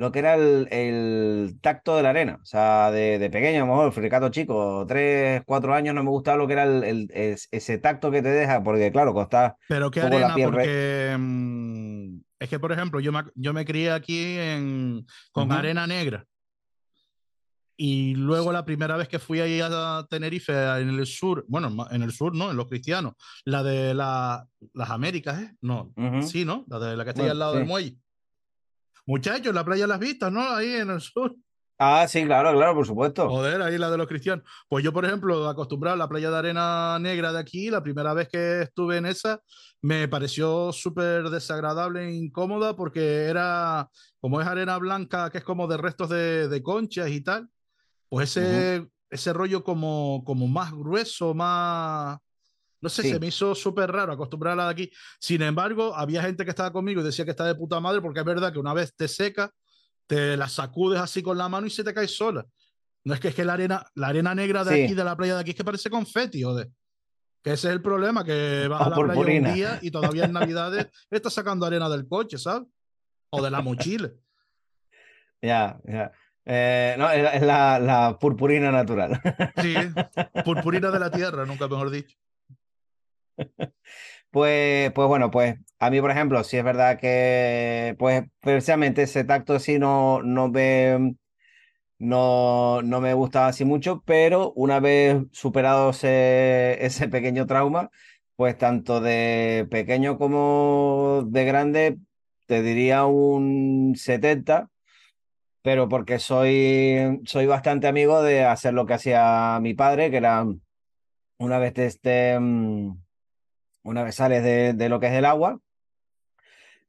lo 0.00 0.10
que 0.10 0.18
era 0.20 0.34
el, 0.34 0.66
el 0.70 1.58
tacto 1.60 1.94
de 1.94 2.02
la 2.02 2.10
arena. 2.10 2.38
O 2.42 2.44
sea, 2.46 2.90
de, 2.90 3.18
de 3.18 3.28
pequeño, 3.28 3.58
a 3.62 3.66
lo 3.66 3.72
mejor, 3.74 3.92
fricato 3.92 4.30
chico, 4.30 4.86
tres, 4.88 5.42
cuatro 5.44 5.74
años, 5.74 5.94
no 5.94 6.02
me 6.02 6.08
gustaba 6.08 6.38
lo 6.38 6.46
que 6.46 6.54
era 6.54 6.64
el, 6.64 6.82
el- 6.84 7.10
es- 7.12 7.48
ese 7.50 7.76
tacto 7.76 8.10
que 8.10 8.22
te 8.22 8.30
deja, 8.30 8.62
porque 8.62 8.90
claro, 8.90 9.12
costa 9.12 9.56
Pero 9.68 9.90
qué 9.90 10.00
la 10.00 10.06
arena, 10.06 10.34
piel 10.34 10.50
porque 10.50 11.16
mm, 11.18 12.18
es 12.38 12.48
que, 12.48 12.58
por 12.58 12.72
ejemplo, 12.72 12.98
yo 13.00 13.12
me, 13.12 13.24
yo 13.34 13.52
me 13.52 13.66
crié 13.66 13.90
aquí 13.92 14.38
en, 14.38 15.04
con 15.32 15.52
arena 15.52 15.86
negra. 15.86 16.24
Y 17.76 18.14
luego 18.14 18.52
la 18.52 18.64
primera 18.64 18.96
vez 18.98 19.08
que 19.08 19.18
fui 19.18 19.40
ahí 19.40 19.60
a 19.62 20.06
Tenerife, 20.10 20.52
en 20.52 20.88
el 20.98 21.06
sur, 21.06 21.44
bueno, 21.48 21.86
en 21.90 22.02
el 22.02 22.12
sur, 22.12 22.34
¿no? 22.34 22.50
En 22.50 22.56
los 22.56 22.68
cristianos, 22.68 23.14
la 23.44 23.62
de 23.62 23.94
la, 23.94 24.46
las 24.74 24.90
Américas, 24.90 25.40
¿eh? 25.40 25.54
No, 25.62 25.92
sí, 26.22 26.44
¿no? 26.44 26.64
La 26.68 26.78
de 26.78 26.96
la 26.96 27.04
que 27.04 27.10
está 27.10 27.22
ahí 27.22 27.28
al 27.30 27.38
lado 27.38 27.52
sí. 27.52 27.58
del 27.58 27.66
muelle. 27.68 27.96
Muchachos, 29.10 29.52
la 29.52 29.64
playa 29.64 29.88
Las 29.88 29.98
Vistas, 29.98 30.30
¿no? 30.30 30.40
Ahí 30.40 30.72
en 30.76 30.88
el 30.88 31.00
sur. 31.00 31.34
Ah, 31.80 32.06
sí, 32.06 32.24
claro, 32.24 32.52
claro, 32.52 32.76
por 32.76 32.86
supuesto. 32.86 33.28
Joder, 33.28 33.60
ahí 33.60 33.76
la 33.76 33.90
de 33.90 33.98
los 33.98 34.06
cristianos. 34.06 34.44
Pues 34.68 34.84
yo, 34.84 34.92
por 34.92 35.04
ejemplo, 35.04 35.48
acostumbrado 35.48 35.94
a 35.94 35.98
la 35.98 36.08
playa 36.08 36.30
de 36.30 36.38
arena 36.38 36.96
negra 37.00 37.32
de 37.32 37.40
aquí, 37.40 37.70
la 37.70 37.82
primera 37.82 38.14
vez 38.14 38.28
que 38.28 38.62
estuve 38.62 38.98
en 38.98 39.06
esa, 39.06 39.40
me 39.82 40.06
pareció 40.06 40.72
súper 40.72 41.28
desagradable 41.28 42.06
e 42.06 42.12
incómoda 42.12 42.76
porque 42.76 43.24
era, 43.24 43.88
como 44.20 44.40
es 44.40 44.46
arena 44.46 44.78
blanca, 44.78 45.28
que 45.30 45.38
es 45.38 45.44
como 45.44 45.66
de 45.66 45.76
restos 45.76 46.08
de, 46.08 46.46
de 46.46 46.62
conchas 46.62 47.10
y 47.10 47.20
tal, 47.20 47.48
pues 48.08 48.36
ese, 48.36 48.86
ese 49.10 49.32
rollo 49.32 49.64
como, 49.64 50.22
como 50.24 50.46
más 50.46 50.70
grueso, 50.70 51.34
más... 51.34 52.16
No 52.80 52.88
sé, 52.88 53.02
se 53.02 53.20
me 53.20 53.26
hizo 53.26 53.54
súper 53.54 53.92
raro 53.92 54.12
acostumbrarla 54.12 54.64
de 54.64 54.70
aquí. 54.70 54.90
Sin 55.18 55.42
embargo, 55.42 55.94
había 55.94 56.22
gente 56.22 56.44
que 56.44 56.50
estaba 56.50 56.72
conmigo 56.72 57.00
y 57.00 57.04
decía 57.04 57.24
que 57.24 57.32
está 57.32 57.44
de 57.44 57.54
puta 57.54 57.78
madre 57.78 58.00
porque 58.00 58.20
es 58.20 58.26
verdad 58.26 58.52
que 58.52 58.58
una 58.58 58.72
vez 58.72 58.94
te 58.94 59.06
seca, 59.06 59.52
te 60.06 60.36
la 60.36 60.48
sacudes 60.48 61.00
así 61.00 61.22
con 61.22 61.36
la 61.36 61.48
mano 61.48 61.66
y 61.66 61.70
se 61.70 61.84
te 61.84 61.92
cae 61.92 62.08
sola. 62.08 62.46
No 63.04 63.14
es 63.14 63.20
que 63.20 63.28
es 63.28 63.34
que 63.34 63.44
la 63.44 63.54
arena, 63.54 63.84
la 63.94 64.08
arena 64.08 64.34
negra 64.34 64.64
de 64.64 64.84
aquí, 64.84 64.94
de 64.94 65.04
la 65.04 65.16
playa 65.16 65.34
de 65.34 65.40
aquí, 65.40 65.50
es 65.50 65.56
que 65.56 65.64
parece 65.64 65.90
confeti, 65.90 66.42
joder. 66.42 66.68
Que 67.42 67.52
ese 67.52 67.68
es 67.68 67.74
el 67.74 67.82
problema, 67.82 68.24
que 68.24 68.66
vas 68.68 68.82
a 68.82 68.90
la 68.90 68.96
playa 68.96 69.20
un 69.20 69.54
día 69.54 69.78
y 69.80 69.90
todavía 69.90 70.24
en 70.24 70.32
Navidades 70.32 70.88
estás 71.10 71.32
sacando 71.32 71.66
arena 71.66 71.88
del 71.88 72.06
coche, 72.06 72.38
¿sabes? 72.38 72.68
O 73.30 73.42
de 73.42 73.50
la 73.50 73.60
mochila. 73.60 74.10
Ya, 75.42 75.80
ya. 75.84 76.12
Eh, 76.44 76.96
no, 76.98 77.10
es 77.10 77.40
la, 77.40 77.78
la, 77.78 78.18
purpurina 78.18 78.70
natural. 78.70 79.18
Sí, 79.62 79.74
purpurina 80.44 80.90
de 80.90 80.98
la 80.98 81.10
tierra, 81.10 81.46
nunca 81.46 81.66
mejor 81.66 81.88
dicho. 81.88 82.14
Pues, 84.30 84.92
pues 84.92 85.08
bueno, 85.08 85.30
pues 85.30 85.56
a 85.80 85.90
mí, 85.90 86.00
por 86.00 86.10
ejemplo, 86.12 86.44
sí 86.44 86.56
es 86.56 86.64
verdad 86.64 86.98
que, 87.00 87.96
pues 87.98 88.24
precisamente 88.40 89.02
ese 89.02 89.24
tacto 89.24 89.58
sí 89.58 89.78
no, 89.78 90.22
no 90.22 90.48
me, 90.48 91.16
no, 91.98 92.82
no 92.82 93.00
me 93.00 93.14
gustaba 93.14 93.48
así 93.48 93.64
mucho, 93.64 94.02
pero 94.06 94.52
una 94.54 94.80
vez 94.80 95.18
superado 95.32 95.90
ese, 95.90 96.78
ese 96.86 97.08
pequeño 97.08 97.46
trauma, 97.46 97.90
pues 98.36 98.58
tanto 98.58 99.00
de 99.00 99.66
pequeño 99.70 100.18
como 100.18 101.24
de 101.28 101.44
grande, 101.46 101.98
te 102.46 102.62
diría 102.62 103.06
un 103.06 103.94
70, 103.96 104.70
pero 105.62 105.88
porque 105.88 106.18
soy, 106.20 107.20
soy 107.26 107.46
bastante 107.46 107.88
amigo 107.88 108.22
de 108.22 108.44
hacer 108.44 108.74
lo 108.74 108.86
que 108.86 108.94
hacía 108.94 109.58
mi 109.62 109.74
padre, 109.74 110.10
que 110.10 110.18
era 110.18 110.46
una 111.38 111.58
vez 111.58 111.78
este 111.78 112.38
una 113.82 114.02
vez 114.04 114.16
sales 114.16 114.42
de, 114.42 114.88
lo 114.88 115.00
que 115.00 115.06
es 115.06 115.12
el 115.14 115.24
agua, 115.24 115.60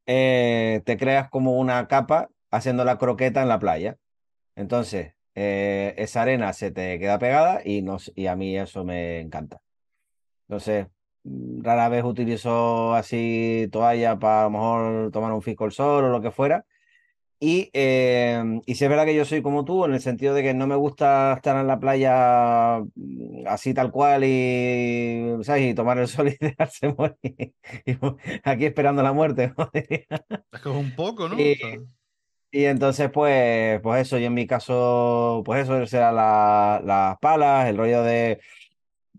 eh, 0.06 0.82
te 0.86 0.98
creas 0.98 1.30
como 1.30 1.58
una 1.60 1.88
capa 1.88 2.30
haciendo 2.52 2.84
la 2.86 2.98
croqueta 2.98 3.42
en 3.42 3.50
la 3.50 3.60
playa. 3.60 3.98
Entonces, 4.56 5.14
eh, 5.36 5.96
esa 5.98 6.24
arena 6.24 6.54
se 6.54 6.72
te 6.72 7.00
queda 7.00 7.20
pegada 7.20 7.62
y, 7.66 7.86
y 8.16 8.28
a 8.28 8.36
mí 8.36 8.58
eso 8.58 8.84
me 8.84 9.20
encanta. 9.22 9.62
Entonces, 10.48 10.88
mm, 11.24 11.64
rara 11.64 11.90
vez 11.90 12.04
utilizo 12.04 12.94
así 12.96 13.70
toalla 13.72 14.20
para 14.20 14.42
a 14.42 14.44
lo 14.46 14.50
mejor 14.52 15.12
tomar 15.12 15.32
un 15.34 15.42
fisco 15.42 15.66
al 15.66 15.72
sol 15.72 16.06
o 16.06 16.10
lo 16.10 16.22
que 16.22 16.32
fuera, 16.32 16.66
y, 17.40 17.72
eh, 17.74 18.31
y 18.66 18.76
si 18.76 18.84
es 18.84 18.90
verdad 18.90 19.06
que 19.06 19.16
yo 19.16 19.26
soy 19.26 19.42
como 19.42 19.66
tú, 19.66 19.86
en 19.86 19.94
el 19.94 20.02
sentido 20.02 20.34
de 20.34 20.44
que 20.44 20.54
no 20.54 20.68
me 20.68 20.76
gusta 20.76 21.34
estar 21.34 21.58
en 21.58 21.68
la 21.68 21.80
playa 21.80 22.80
mm, 22.96 23.48
así 23.48 23.74
tal 23.74 23.92
cual 23.92 24.24
y, 24.24 25.44
¿sabes? 25.44 25.72
y 25.72 25.74
tomar 25.74 25.98
el 26.00 26.08
sol 26.08 26.30
y 26.30 26.38
dejarse 26.40 26.94
morir. 26.94 27.54
aquí 28.44 28.66
esperando 28.66 29.04
la 29.04 29.14
muerte. 29.14 29.54
es 29.74 29.88
que 29.88 30.08
es 30.52 30.66
un 30.66 30.96
poco, 30.96 31.30
¿no? 31.30 31.40
Y, 31.40 31.58
y, 32.52 32.66
entonces, 32.66 33.10
pues, 33.12 33.80
pues 33.82 34.02
eso, 34.02 34.20
y 34.20 34.26
en 34.26 34.34
mi 34.34 34.46
caso, 34.48 35.42
pues 35.46 35.64
eso 35.64 35.86
será 35.86 36.12
las 36.12 37.18
palas, 37.20 37.68
el 37.68 37.78
rollo 37.78 38.04
de 38.04 38.40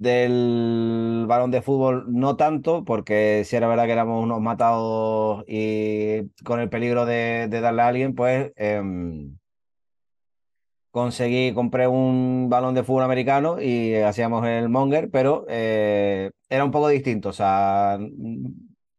del 0.03 1.25
balón 1.27 1.51
de 1.51 1.63
fútbol 1.63 2.05
no 2.09 2.37
tanto, 2.37 2.85
porque 2.85 3.45
si 3.45 3.57
era 3.57 3.69
verdad 3.69 3.87
que 3.87 3.93
éramos 3.93 4.23
unos 4.23 4.41
matados 4.41 5.45
y 5.47 6.29
con 6.45 6.61
el 6.61 6.69
peligro 6.69 7.07
de, 7.07 7.49
darle 7.49 7.83
a 7.83 7.89
alguien, 7.89 8.15
pues 8.15 8.53
em, 8.57 9.37
conseguí, 10.91 11.55
compré 11.55 11.87
un 11.89 12.49
balón 12.51 12.75
de 12.75 12.85
fútbol 12.85 13.05
americano 13.05 13.61
y 13.61 13.95
hacíamos 13.95 14.47
el 14.47 14.69
monger, 14.69 15.11
pero 15.11 15.47
eh, 15.49 16.31
era 16.49 16.65
un 16.65 16.71
poco 16.71 16.89
distinto, 16.89 17.31
o 17.31 17.33
sea, 17.33 17.99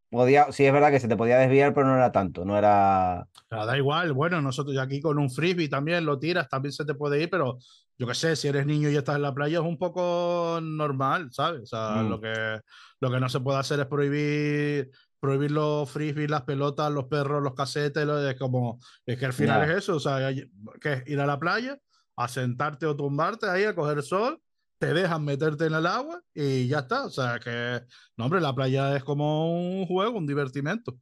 podía, 0.09 0.51
sí 0.51 0.65
es 0.65 0.71
verdad 0.73 0.91
que 0.91 0.99
se 0.99 1.07
te 1.07 1.17
podía 1.17 1.37
desviar, 1.37 1.73
pero 1.73 1.87
no 1.87 1.95
era 1.95 2.11
tanto, 2.11 2.45
no 2.45 2.57
era... 2.57 3.27
da 3.49 3.77
igual, 3.77 4.13
bueno, 4.13 4.41
nosotros 4.41 4.77
aquí 4.77 5.01
con 5.01 5.19
un 5.19 5.29
frisbee 5.29 5.69
también 5.69 6.05
lo 6.05 6.17
tiras, 6.17 6.47
también 6.47 6.71
se 6.71 6.85
te 6.85 6.93
puede 6.93 7.21
ir, 7.21 7.29
pero 7.29 7.57
yo 7.97 8.07
qué 8.07 8.15
sé, 8.15 8.35
si 8.35 8.47
eres 8.47 8.65
niño 8.65 8.89
y 8.89 8.95
estás 8.95 9.15
en 9.15 9.21
la 9.21 9.33
playa 9.33 9.59
es 9.59 9.65
un 9.65 9.77
poco 9.77 10.59
normal, 10.61 11.31
¿sabes? 11.31 11.63
O 11.63 11.65
sea, 11.65 12.01
lo, 12.01 12.17
mm. 12.17 12.21
que, 12.21 12.61
lo 12.99 13.11
que 13.11 13.19
no 13.19 13.29
se 13.29 13.39
puede 13.39 13.59
hacer 13.59 13.79
es 13.79 13.85
prohibir 13.87 14.91
prohibir 15.23 15.51
los 15.51 15.89
frisbees, 15.89 16.29
las 16.29 16.41
pelotas, 16.41 16.91
los 16.91 17.05
perros, 17.05 17.41
los 17.41 17.53
casetes, 17.53 18.05
es 18.05 18.35
como, 18.37 18.81
es 19.05 19.17
que 19.17 19.25
al 19.25 19.31
final 19.31 19.63
es 19.69 19.77
eso, 19.77 19.95
o 19.95 19.99
sea, 20.01 20.33
que 20.81 20.93
es 20.93 21.07
ir 21.07 21.17
a 21.21 21.25
la 21.25 21.39
playa, 21.39 21.79
a 22.17 22.27
sentarte 22.27 22.85
o 22.85 22.93
tumbarte 22.93 23.47
ahí 23.47 23.63
a 23.63 23.73
coger 23.73 24.03
sol, 24.03 24.41
te 24.77 24.93
dejan 24.93 25.23
meterte 25.23 25.67
en 25.67 25.75
el 25.75 25.85
agua 25.85 26.21
y 26.33 26.67
ya 26.67 26.79
está, 26.79 27.05
o 27.05 27.09
sea, 27.09 27.39
que, 27.39 27.81
no 28.17 28.25
hombre, 28.25 28.41
la 28.41 28.53
playa 28.53 28.97
es 28.97 29.05
como 29.05 29.53
un 29.53 29.85
juego, 29.85 30.17
un 30.17 30.27
divertimento, 30.27 30.97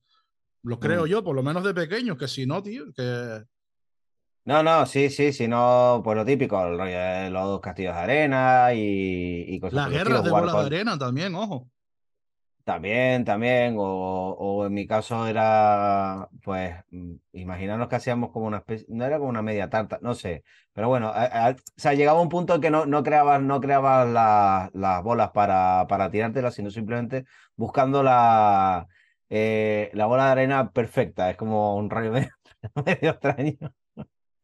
lo 0.61 0.79
creo 0.79 1.05
mm. 1.05 1.07
yo, 1.07 1.23
por 1.23 1.35
lo 1.35 1.41
menos 1.41 1.63
de 1.63 1.73
pequeño, 1.73 2.15
que 2.15 2.27
si 2.27 2.45
no, 2.45 2.61
tío, 2.61 2.93
que 2.93 3.43
no, 4.45 4.63
no, 4.63 4.85
sí, 4.85 5.09
sí, 5.09 5.33
sí, 5.33 5.47
no, 5.47 6.01
pues 6.03 6.17
lo 6.17 6.25
típico, 6.25 6.61
el 6.65 6.77
rollo 6.77 6.97
de 6.97 7.29
los 7.29 7.59
castillos 7.59 7.95
de 7.95 8.01
arena 8.01 8.73
y, 8.73 9.45
y 9.47 9.59
cosas 9.59 9.73
Las 9.75 9.89
guerras 9.91 10.23
de 10.23 10.31
bolas 10.31 10.55
de 10.55 10.65
arena 10.65 10.97
también, 10.97 11.35
ojo. 11.35 11.67
También, 12.63 13.25
también, 13.25 13.75
o, 13.77 13.83
o, 13.83 14.65
en 14.67 14.73
mi 14.73 14.85
caso 14.85 15.27
era, 15.27 16.29
pues, 16.43 16.75
mm, 16.91 17.15
imaginarnos 17.33 17.87
que 17.87 17.95
hacíamos 17.95 18.31
como 18.31 18.45
una 18.45 18.57
especie, 18.57 18.85
no 18.89 19.03
era 19.03 19.17
como 19.17 19.29
una 19.29 19.41
media 19.41 19.69
tarta, 19.69 19.97
no 20.01 20.13
sé, 20.13 20.43
pero 20.71 20.87
bueno, 20.87 21.09
o 21.09 21.55
sea, 21.75 21.93
llegaba 21.95 22.21
un 22.21 22.29
punto 22.29 22.55
en 22.55 22.61
que 22.61 22.69
no, 22.69 22.85
no 22.85 23.01
creabas, 23.03 23.41
no 23.41 23.59
creabas 23.61 24.07
las 24.73 25.03
bolas 25.03 25.31
para, 25.31 25.87
para 25.87 26.11
tirártelas, 26.11 26.53
sino 26.53 26.69
simplemente 26.69 27.25
buscando 27.55 28.03
la, 28.03 28.87
eh, 29.29 29.89
la 29.93 30.05
bola 30.05 30.25
de 30.25 30.31
arena 30.31 30.71
perfecta, 30.71 31.31
es 31.31 31.37
como 31.37 31.75
un 31.75 31.89
rayo 31.89 32.11
medio 32.85 33.09
extraño. 33.11 33.73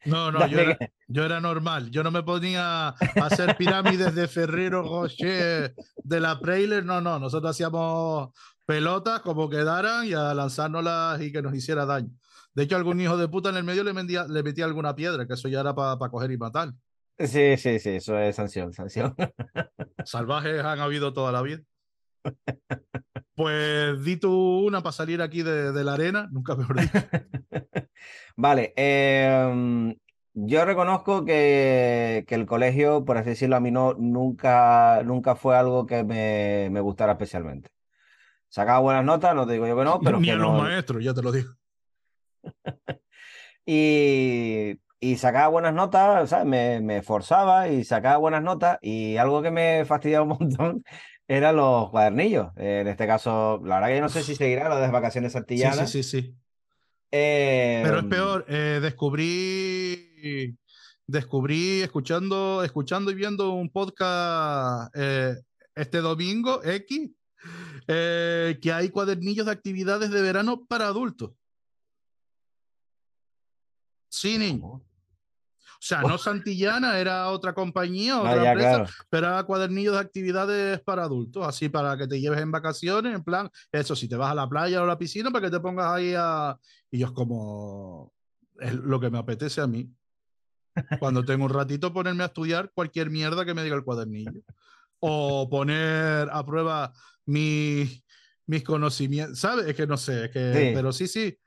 No, 0.05 0.31
no, 0.31 0.47
yo 0.47 0.59
era, 0.59 0.77
yo 1.07 1.25
era, 1.25 1.39
normal. 1.41 1.89
Yo 1.91 2.03
no 2.03 2.11
me 2.11 2.23
ponía 2.23 2.89
a 2.89 2.95
hacer 3.21 3.57
pirámides 3.57 4.15
de 4.15 4.27
Ferrero 4.27 4.83
Rocher 4.83 5.75
de 6.03 6.19
la 6.19 6.39
Prailer. 6.39 6.85
No, 6.85 7.01
no. 7.01 7.19
Nosotros 7.19 7.51
hacíamos 7.51 8.29
pelotas 8.65 9.21
como 9.21 9.49
quedaran 9.49 10.05
y 10.05 10.13
a 10.13 10.33
lanzárnoslas 10.33 11.21
y 11.21 11.31
que 11.31 11.41
nos 11.41 11.53
hiciera 11.55 11.85
daño. 11.85 12.09
De 12.53 12.63
hecho, 12.63 12.75
algún 12.75 12.99
hijo 12.99 13.17
de 13.17 13.27
puta 13.27 13.49
en 13.49 13.57
el 13.57 13.63
medio 13.63 13.83
le, 13.83 13.93
le 13.93 14.43
metía 14.43 14.65
alguna 14.65 14.95
piedra, 14.95 15.27
que 15.27 15.33
eso 15.33 15.47
ya 15.47 15.59
era 15.61 15.75
para 15.75 15.97
coger 16.09 16.31
y 16.31 16.37
matar. 16.37 16.73
Sí, 17.19 17.57
sí, 17.57 17.79
sí, 17.79 17.89
eso 17.89 18.17
es 18.19 18.35
sanción, 18.35 18.73
sanción. 18.73 19.15
Salvajes 20.05 20.63
han 20.63 20.79
habido 20.79 21.13
toda 21.13 21.31
la 21.31 21.41
vida. 21.41 21.61
Pues 23.37 24.03
di 24.03 24.17
tú 24.17 24.65
una 24.65 24.81
para 24.81 24.93
salir 24.93 25.21
aquí 25.21 25.43
de, 25.43 25.71
de 25.71 25.83
la 25.83 25.93
arena, 25.93 26.27
nunca 26.31 26.55
mejor 26.55 26.81
dicho. 26.81 26.91
Vale, 28.35 28.73
em, 28.75 29.95
yo 30.33 30.65
reconozco 30.65 31.23
que, 31.23 32.25
que, 32.27 32.33
el 32.33 32.47
colegio, 32.47 33.05
por 33.05 33.19
así 33.19 33.29
decirlo, 33.29 33.55
a 33.55 33.59
mí 33.59 33.69
no, 33.69 33.93
nunca, 33.93 35.03
nunca 35.03 35.35
fue 35.35 35.55
algo 35.55 35.85
que 35.85 36.03
me, 36.03 36.69
me 36.71 36.81
gustara 36.81 37.11
especialmente. 37.11 37.69
Sacaba 38.49 38.79
buenas 38.79 39.05
notas, 39.05 39.35
no 39.35 39.45
te 39.45 39.53
digo 39.53 39.67
yo 39.67 39.77
que 39.77 39.83
no, 39.83 39.99
pero... 40.03 40.19
Ni 40.19 40.31
a 40.31 40.35
los 40.35 40.59
maestros, 40.59 41.03
ya 41.03 41.13
te 41.13 41.21
lo 41.21 41.31
digo. 41.31 41.53
y, 43.67 44.79
y 44.99 45.15
sacaba 45.17 45.49
buenas 45.49 45.75
notas, 45.75 46.27
¿sabes? 46.31 46.47
Me, 46.47 46.81
me 46.81 46.97
esforzaba 46.97 47.67
y 47.67 47.83
sacaba 47.83 48.17
buenas 48.17 48.41
notas 48.41 48.79
y 48.81 49.17
algo 49.17 49.43
que 49.43 49.51
me 49.51 49.85
fastidiaba 49.85 50.23
un 50.23 50.37
montón 50.39 50.83
eran 51.27 51.55
los 51.55 51.89
cuadernillos. 51.89 52.49
en 52.55 52.87
este 52.87 53.05
caso, 53.05 53.61
la 53.63 53.75
verdad 53.75 53.89
que 53.89 53.95
yo 53.95 54.01
no 54.01 54.09
sé 54.09 54.23
si 54.23 54.35
seguirá 54.35 54.69
lo 54.69 54.77
de 54.77 54.87
vacaciones 54.89 55.35
antillanas. 55.35 55.89
Sí, 55.91 56.03
sí, 56.03 56.21
sí, 56.21 56.21
sí. 56.21 56.35
Pero 57.09 57.97
es 57.97 58.03
em, 58.03 58.09
peor, 58.09 58.45
eh, 58.47 58.79
descubrí, 58.81 60.57
descubrí 61.05 61.81
escuchando, 61.81 62.63
escuchando 62.63 63.11
y 63.11 63.15
viendo 63.15 63.51
un 63.51 63.69
podcast 63.69 64.93
eh, 64.95 65.35
este 65.75 65.99
domingo, 65.99 66.61
X, 66.63 67.11
eh, 67.87 68.59
que 68.61 68.71
hay 68.71 68.89
cuadernillos 68.89 69.45
de 69.45 69.51
actividades 69.51 70.09
de 70.09 70.21
verano 70.21 70.65
para 70.65 70.87
adultos. 70.87 71.31
Sí, 74.09 74.37
niño. 74.37 74.81
O 75.77 75.85
sea, 75.87 76.01
no 76.01 76.17
Santillana, 76.17 76.97
era 76.99 77.29
otra 77.29 77.53
compañía, 77.53 78.15
ah, 78.15 78.21
otra 78.21 78.51
empresa, 78.51 78.85
pero 79.09 79.27
era 79.27 79.43
cuadernillos 79.43 79.93
de 79.93 79.99
actividades 79.99 80.81
para 80.81 81.03
adultos, 81.03 81.47
así 81.47 81.69
para 81.69 81.95
que 81.97 82.07
te 82.07 82.19
lleves 82.19 82.41
en 82.41 82.51
vacaciones, 82.51 83.13
en 83.13 83.23
plan, 83.23 83.49
eso, 83.71 83.95
si 83.95 84.09
te 84.09 84.15
vas 84.15 84.31
a 84.31 84.35
la 84.35 84.49
playa 84.49 84.81
o 84.81 84.83
a 84.83 84.87
la 84.87 84.97
piscina, 84.97 85.29
para 85.31 85.45
que 85.45 85.51
te 85.51 85.59
pongas 85.59 85.87
ahí 85.87 86.13
a... 86.17 86.57
Y 86.89 86.99
yo 86.99 87.07
es 87.07 87.13
como, 87.13 88.11
es 88.59 88.73
lo 88.73 88.99
que 88.99 89.09
me 89.09 89.19
apetece 89.19 89.61
a 89.61 89.67
mí. 89.67 89.89
cuando 90.99 91.23
tengo 91.23 91.45
un 91.45 91.53
ratito, 91.53 91.93
ponerme 91.93 92.23
a 92.23 92.27
estudiar 92.27 92.71
cualquier 92.73 93.09
mierda 93.09 93.45
que 93.45 93.53
me 93.53 93.63
diga 93.63 93.75
el 93.75 93.83
cuadernillo. 93.83 94.41
O 94.99 95.47
poner 95.49 96.29
a 96.31 96.45
prueba 96.45 96.93
mi, 97.25 98.03
mis 98.45 98.63
conocimientos, 98.63 99.39
¿sabes? 99.39 99.67
Es 99.67 99.75
que 99.75 99.85
no 99.85 99.97
sé, 99.97 100.25
es 100.25 100.31
que, 100.31 100.71
pero 100.73 100.91
sí, 100.91 101.07
sí. 101.07 101.37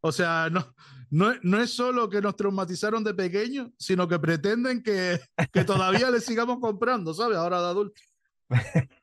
O 0.00 0.12
sea, 0.12 0.48
no, 0.50 0.74
no, 1.10 1.34
no, 1.42 1.60
es 1.60 1.70
solo 1.70 2.08
que 2.08 2.20
nos 2.20 2.36
traumatizaron 2.36 3.04
de 3.04 3.14
pequeños, 3.14 3.68
sino 3.78 4.08
que 4.08 4.18
pretenden 4.18 4.82
que, 4.82 5.20
que 5.52 5.64
todavía 5.64 6.10
les 6.10 6.24
sigamos 6.24 6.58
comprando, 6.60 7.12
¿sabes? 7.14 7.36
Ahora 7.36 7.60
de 7.60 7.66
adultos. 7.66 8.04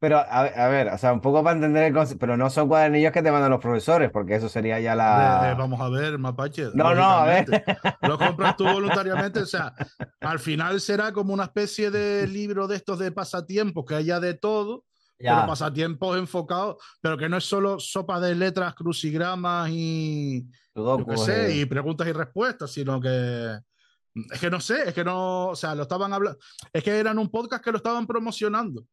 Pero, 0.00 0.16
a, 0.18 0.68
ver, 0.68 0.88
o 0.88 0.96
sea, 0.96 1.12
un 1.12 1.20
poco 1.20 1.44
para 1.44 1.56
entender 1.56 1.84
el 1.84 1.92
concepto, 1.92 2.20
pero 2.20 2.34
no 2.34 2.48
son 2.48 2.68
cuadernillos 2.68 3.12
que 3.12 3.22
te 3.22 3.30
mandan 3.30 3.50
los 3.50 3.60
profesores, 3.60 4.10
porque 4.10 4.36
eso 4.36 4.48
sería 4.48 4.80
ya 4.80 4.94
la... 4.94 5.54
vamos 5.58 5.78
a 5.78 5.90
ver, 5.90 6.16
Mapache. 6.16 6.70
No, 6.72 6.94
no, 6.94 7.04
a 7.04 7.26
ver. 7.26 7.64
Lo 8.00 8.16
compras 8.16 8.56
tú 8.56 8.64
voluntariamente, 8.64 9.40
o 9.40 9.46
sea, 9.46 9.74
al 10.20 10.38
final 10.38 10.80
será 10.80 11.12
como 11.12 11.34
una 11.34 11.44
especie 11.44 11.90
de 11.90 12.26
libro 12.26 12.66
de 12.66 12.76
estos 12.76 12.98
de 12.98 13.12
pasatiempos, 13.12 13.84
que 13.84 13.94
haya 13.94 14.20
de 14.20 14.32
todo, 14.32 14.86
pero 15.18 15.46
pasatiempos 15.46 16.16
enfocados, 16.16 16.76
pero 17.02 17.18
que 17.18 17.28
no 17.28 17.36
es 17.36 17.44
solo 17.44 17.78
sopa 17.78 18.20
de 18.20 18.34
letras, 18.34 18.74
crucigramas 18.74 19.68
y... 19.70 20.46
sé, 21.16 21.56
y 21.56 21.64
preguntas 21.66 22.06
y 22.08 22.12
respuestas, 22.12 22.70
sino 22.70 23.00
que... 23.00 23.58
Es 24.32 24.40
que 24.40 24.50
no 24.50 24.58
sé, 24.58 24.88
es 24.88 24.94
que 24.94 25.04
no, 25.04 25.48
o 25.48 25.56
sea, 25.56 25.74
lo 25.74 25.82
estaban 25.82 26.12
hablando, 26.12 26.38
es 26.72 26.82
que 26.82 26.98
eran 26.98 27.16
un 27.18 27.30
podcast 27.30 27.62
que 27.62 27.70
lo 27.70 27.76
estaban 27.76 28.08
promocionando. 28.08 28.84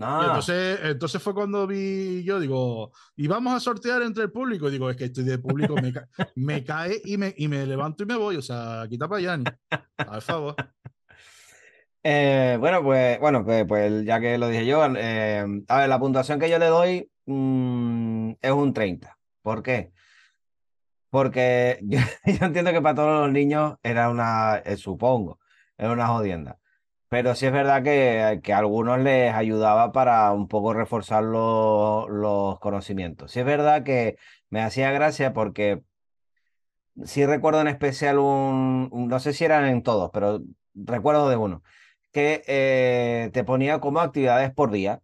Ah. 0.00 0.24
entonces, 0.26 0.80
entonces 0.82 1.22
fue 1.22 1.34
cuando 1.34 1.66
vi 1.68 2.24
yo, 2.24 2.40
digo, 2.40 2.90
y 3.16 3.28
vamos 3.28 3.54
a 3.54 3.60
sortear 3.60 4.02
entre 4.02 4.24
el 4.24 4.32
público. 4.32 4.70
digo, 4.70 4.90
es 4.90 4.96
que 4.96 5.04
estoy 5.04 5.24
de 5.24 5.38
público, 5.38 5.74
me, 5.76 5.92
me 6.34 6.64
cae 6.64 7.00
y 7.04 7.16
me, 7.16 7.32
y 7.36 7.46
me 7.48 7.64
levanto 7.66 8.02
y 8.02 8.06
me 8.06 8.16
voy. 8.16 8.36
O 8.36 8.42
sea, 8.42 8.86
quita 8.88 9.08
para 9.08 9.34
allá, 9.34 9.54
Al 9.98 10.22
favor. 10.22 10.56
Eh, 12.06 12.58
bueno, 12.60 12.82
pues, 12.82 13.18
bueno, 13.18 13.46
pues, 13.46 13.64
pues, 13.66 14.04
ya 14.04 14.20
que 14.20 14.36
lo 14.36 14.48
dije 14.48 14.66
yo, 14.66 14.84
eh, 14.94 15.42
a 15.68 15.78
ver, 15.78 15.88
la 15.88 15.98
puntuación 15.98 16.38
que 16.38 16.50
yo 16.50 16.58
le 16.58 16.66
doy 16.66 17.10
mm, 17.24 18.32
es 18.42 18.50
un 18.50 18.74
30. 18.74 19.16
¿Por 19.40 19.62
qué? 19.62 19.90
Porque 21.14 21.78
yo, 21.82 22.00
entiendo 22.24 22.72
que 22.72 22.82
para 22.82 22.96
todos 22.96 23.22
los 23.22 23.32
niños 23.32 23.76
era 23.84 24.10
una, 24.10 24.56
eh, 24.64 24.76
supongo, 24.76 25.38
era 25.78 25.92
una 25.92 26.08
jodienda. 26.08 26.58
Pero 27.08 27.36
sí 27.36 27.46
es 27.46 27.52
verdad 27.52 27.84
que, 27.84 28.40
que 28.42 28.52
a 28.52 28.58
algunos 28.58 28.98
les 29.00 29.32
ayudaba 29.32 29.92
para 29.92 30.32
un 30.32 30.48
poco 30.48 30.74
reforzar 30.74 31.22
los, 31.22 32.58
conocimientos. 32.60 33.30
Sí 33.32 33.40
es 33.40 33.46
verdad 33.46 33.84
que 33.84 34.16
me 34.50 34.60
hacía 34.62 34.90
gracia 34.92 35.32
porque 35.34 35.82
sí 37.04 37.24
recuerdo 37.26 37.60
en 37.60 37.68
especial 37.68 38.18
un, 38.18 38.90
no 38.92 39.20
sé 39.20 39.32
si 39.34 39.44
eran 39.44 39.66
en 39.66 39.82
todos, 39.84 40.10
pero 40.12 40.40
recuerdo 40.74 41.28
de 41.28 41.36
uno, 41.36 41.62
que 42.12 42.42
eh, 42.48 43.30
te 43.32 43.44
ponía 43.44 43.80
como 43.80 44.00
actividades 44.00 44.52
por 44.52 44.72
día 44.72 45.00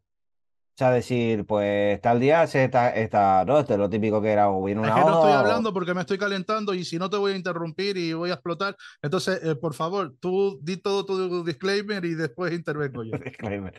sea, 0.81 0.91
decir, 0.91 1.45
pues 1.45 2.01
tal 2.01 2.21
día 2.21 2.47
se 2.47 2.65
está, 2.65 2.91
está, 2.91 3.45
¿no? 3.45 3.59
Esto 3.59 3.75
es 3.75 3.79
lo 3.79 3.91
típico 3.91 4.23
que 4.23 4.31
era 4.31 4.49
o 4.49 4.65
viene 4.65 4.81
una 4.81 4.89
es 4.89 4.95
que 4.95 5.01
no 5.03 5.15
estoy 5.15 5.33
hablando 5.33 5.75
porque 5.75 5.93
me 5.93 6.01
estoy 6.01 6.17
calentando 6.17 6.73
y 6.73 6.85
si 6.85 6.99
no 6.99 7.11
te 7.11 7.19
voy 7.19 7.33
a 7.33 7.37
interrumpir 7.37 7.99
y 7.99 8.15
voy 8.15 8.31
a 8.31 8.35
explotar. 8.35 8.77
Entonces, 9.03 9.45
eh, 9.45 9.57
por 9.57 9.75
favor, 9.75 10.15
tú 10.21 10.59
di 10.63 10.79
todo 10.79 11.05
tu 11.05 11.45
disclaimer 11.45 12.03
y 12.07 12.15
después 12.15 12.55
intervengo 12.55 13.05
yo. 13.05 13.13
disclaimer. 13.25 13.79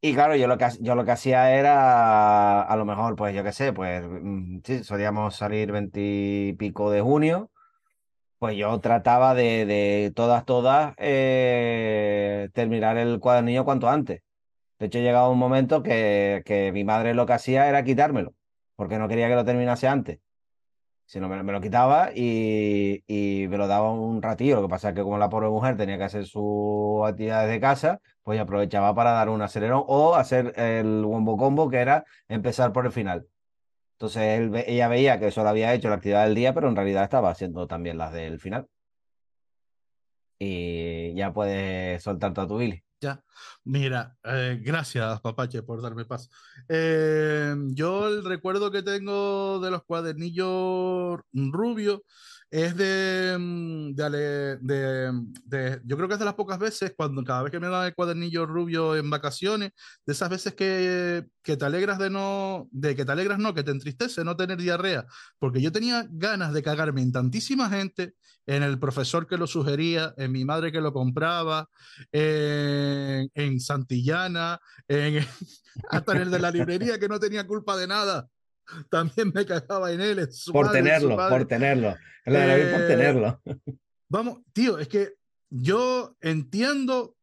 Y 0.00 0.14
claro, 0.14 0.34
yo 0.34 0.46
lo 0.46 0.56
que, 0.56 0.66
yo 0.80 0.94
lo 0.94 1.04
que 1.04 1.10
hacía 1.10 1.54
era, 1.54 2.62
a 2.62 2.76
lo 2.76 2.86
mejor, 2.86 3.16
pues 3.16 3.34
yo 3.34 3.44
qué 3.44 3.52
sé, 3.52 3.74
pues 3.74 4.02
mm, 4.02 4.60
sí, 4.64 4.82
solíamos 4.82 5.36
salir 5.36 5.72
veintipico 5.72 6.90
de 6.90 7.02
junio, 7.02 7.50
pues 8.38 8.56
yo 8.56 8.80
trataba 8.80 9.34
de, 9.34 9.66
de 9.66 10.10
todas, 10.16 10.46
todas, 10.46 10.94
eh, 10.96 12.48
terminar 12.54 12.96
el 12.96 13.20
cuadernillo 13.20 13.66
cuanto 13.66 13.90
antes. 13.90 14.22
De 14.80 14.86
hecho, 14.86 14.98
llegaba 14.98 15.28
un 15.30 15.38
momento 15.38 15.82
que, 15.82 16.42
que, 16.46 16.72
mi 16.72 16.84
madre 16.84 17.14
lo 17.14 17.26
que 17.26 17.34
hacía 17.34 17.68
era 17.68 17.84
quitármelo, 17.84 18.34
porque 18.76 18.98
no 18.98 19.08
quería 19.08 19.28
que 19.28 19.34
lo 19.36 19.44
terminase 19.44 19.88
antes. 19.88 20.20
Sino 21.06 21.28
me, 21.28 21.42
me 21.42 21.52
lo 21.52 21.60
quitaba 21.60 22.10
y, 22.14 23.04
y, 23.06 23.48
me 23.48 23.58
lo 23.58 23.66
daba 23.68 23.92
un 23.92 24.22
ratillo. 24.22 24.56
Lo 24.56 24.62
que 24.62 24.68
pasa 24.68 24.90
es 24.90 24.94
que 24.94 25.02
como 25.02 25.18
la 25.18 25.28
pobre 25.28 25.48
mujer 25.48 25.76
tenía 25.76 25.98
que 25.98 26.04
hacer 26.04 26.26
sus 26.26 27.06
actividades 27.06 27.50
de 27.50 27.60
casa, 27.60 28.00
pues 28.22 28.40
aprovechaba 28.40 28.94
para 28.94 29.12
dar 29.12 29.28
un 29.28 29.42
acelerón 29.42 29.84
o 29.86 30.14
hacer 30.14 30.54
el 30.56 31.04
wombo 31.04 31.36
combo, 31.36 31.68
que 31.70 31.78
era 31.78 32.04
empezar 32.28 32.72
por 32.72 32.86
el 32.86 32.92
final. 32.92 33.26
Entonces 33.94 34.66
ella 34.68 34.88
veía 34.88 35.18
que 35.20 35.28
eso 35.28 35.42
lo 35.42 35.50
había 35.50 35.74
hecho 35.74 35.88
la 35.90 35.96
actividad 35.96 36.24
del 36.26 36.34
día, 36.34 36.54
pero 36.54 36.68
en 36.68 36.76
realidad 36.76 37.04
estaba 37.04 37.30
haciendo 37.30 37.66
también 37.66 37.98
las 37.98 38.12
del 38.12 38.40
final. 38.40 38.68
Y 40.38 41.14
ya 41.14 41.32
puedes 41.32 42.02
soltar 42.02 42.32
todo 42.32 42.46
tu 42.48 42.58
Billy. 42.58 42.82
Ya, 43.02 43.24
mira, 43.64 44.18
eh, 44.24 44.60
gracias 44.62 45.20
Papache 45.22 45.62
por 45.62 45.80
darme 45.80 46.04
paso. 46.04 46.28
Eh, 46.68 47.54
yo 47.68 48.08
el 48.08 48.22
recuerdo 48.24 48.70
que 48.70 48.82
tengo 48.82 49.58
de 49.58 49.70
los 49.70 49.84
cuadernillos 49.84 51.18
rubios 51.32 52.00
es 52.50 52.76
de, 52.76 53.36
mm, 53.38 53.94
de, 53.94 54.58
de, 55.44 55.80
yo 55.84 55.96
creo 55.96 56.08
que 56.08 56.14
es 56.14 56.18
de 56.18 56.24
las 56.24 56.34
pocas 56.34 56.58
veces, 56.58 56.92
cuando 56.96 57.22
cada 57.22 57.44
vez 57.44 57.52
que 57.52 57.60
me 57.60 57.68
dan 57.68 57.86
el 57.86 57.94
cuadernillo 57.94 58.44
rubio 58.44 58.96
en 58.96 59.08
vacaciones, 59.08 59.70
de 60.04 60.12
esas 60.12 60.28
veces 60.30 60.54
que, 60.54 61.26
que 61.42 61.56
te 61.56 61.64
alegras 61.64 61.98
de 61.98 62.10
no, 62.10 62.68
de 62.72 62.96
que 62.96 63.04
te 63.04 63.12
alegras 63.12 63.38
no, 63.38 63.54
que 63.54 63.62
te 63.62 63.70
entristece 63.70 64.24
no 64.24 64.36
tener 64.36 64.58
diarrea, 64.58 65.06
porque 65.38 65.60
yo 65.60 65.70
tenía 65.70 66.06
ganas 66.10 66.52
de 66.52 66.62
cagarme 66.62 67.02
en 67.02 67.12
tantísima 67.12 67.70
gente, 67.70 68.14
en 68.46 68.64
el 68.64 68.80
profesor 68.80 69.28
que 69.28 69.36
lo 69.36 69.46
sugería, 69.46 70.12
en 70.16 70.32
mi 70.32 70.44
madre 70.44 70.72
que 70.72 70.80
lo 70.80 70.92
compraba, 70.92 71.68
en, 72.10 73.30
en 73.32 73.60
Santillana, 73.60 74.60
en, 74.88 75.24
hasta 75.88 76.12
en 76.16 76.22
el 76.22 76.30
de 76.32 76.38
la 76.40 76.50
librería 76.50 76.98
que 76.98 77.08
no 77.08 77.20
tenía 77.20 77.46
culpa 77.46 77.76
de 77.76 77.86
nada 77.86 78.28
también 78.90 79.32
me 79.34 79.44
cagaba 79.44 79.92
en 79.92 80.00
él. 80.00 80.28
por, 80.52 80.70
tenerlo, 80.70 81.16
por 81.16 81.46
tenerlo, 81.46 81.96
por 82.24 82.34
eh, 82.34 82.84
tenerlo. 82.86 83.40
Vamos, 84.08 84.40
tío, 84.52 84.78
es 84.78 84.88
que 84.88 85.14
yo 85.50 86.16
entiendo, 86.20 87.16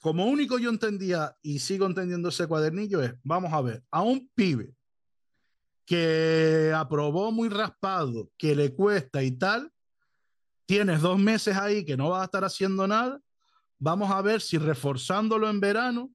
como 0.00 0.26
único 0.26 0.58
yo 0.58 0.70
entendía 0.70 1.36
y 1.42 1.58
sigo 1.58 1.86
entendiendo 1.86 2.28
ese 2.28 2.46
cuadernillo 2.46 3.02
es, 3.02 3.14
vamos 3.22 3.52
a 3.52 3.60
ver, 3.60 3.82
a 3.90 4.02
un 4.02 4.28
pibe 4.34 4.74
que 5.86 6.72
aprobó 6.74 7.30
muy 7.30 7.48
raspado, 7.48 8.30
que 8.38 8.54
le 8.54 8.74
cuesta 8.74 9.22
y 9.22 9.32
tal, 9.32 9.70
tienes 10.66 11.02
dos 11.02 11.18
meses 11.18 11.56
ahí 11.56 11.84
que 11.84 11.96
no 11.96 12.10
vas 12.10 12.22
a 12.22 12.24
estar 12.24 12.44
haciendo 12.44 12.86
nada, 12.86 13.20
vamos 13.78 14.10
a 14.10 14.22
ver 14.22 14.40
si 14.40 14.56
reforzándolo 14.56 15.48
en 15.50 15.60
verano, 15.60 16.10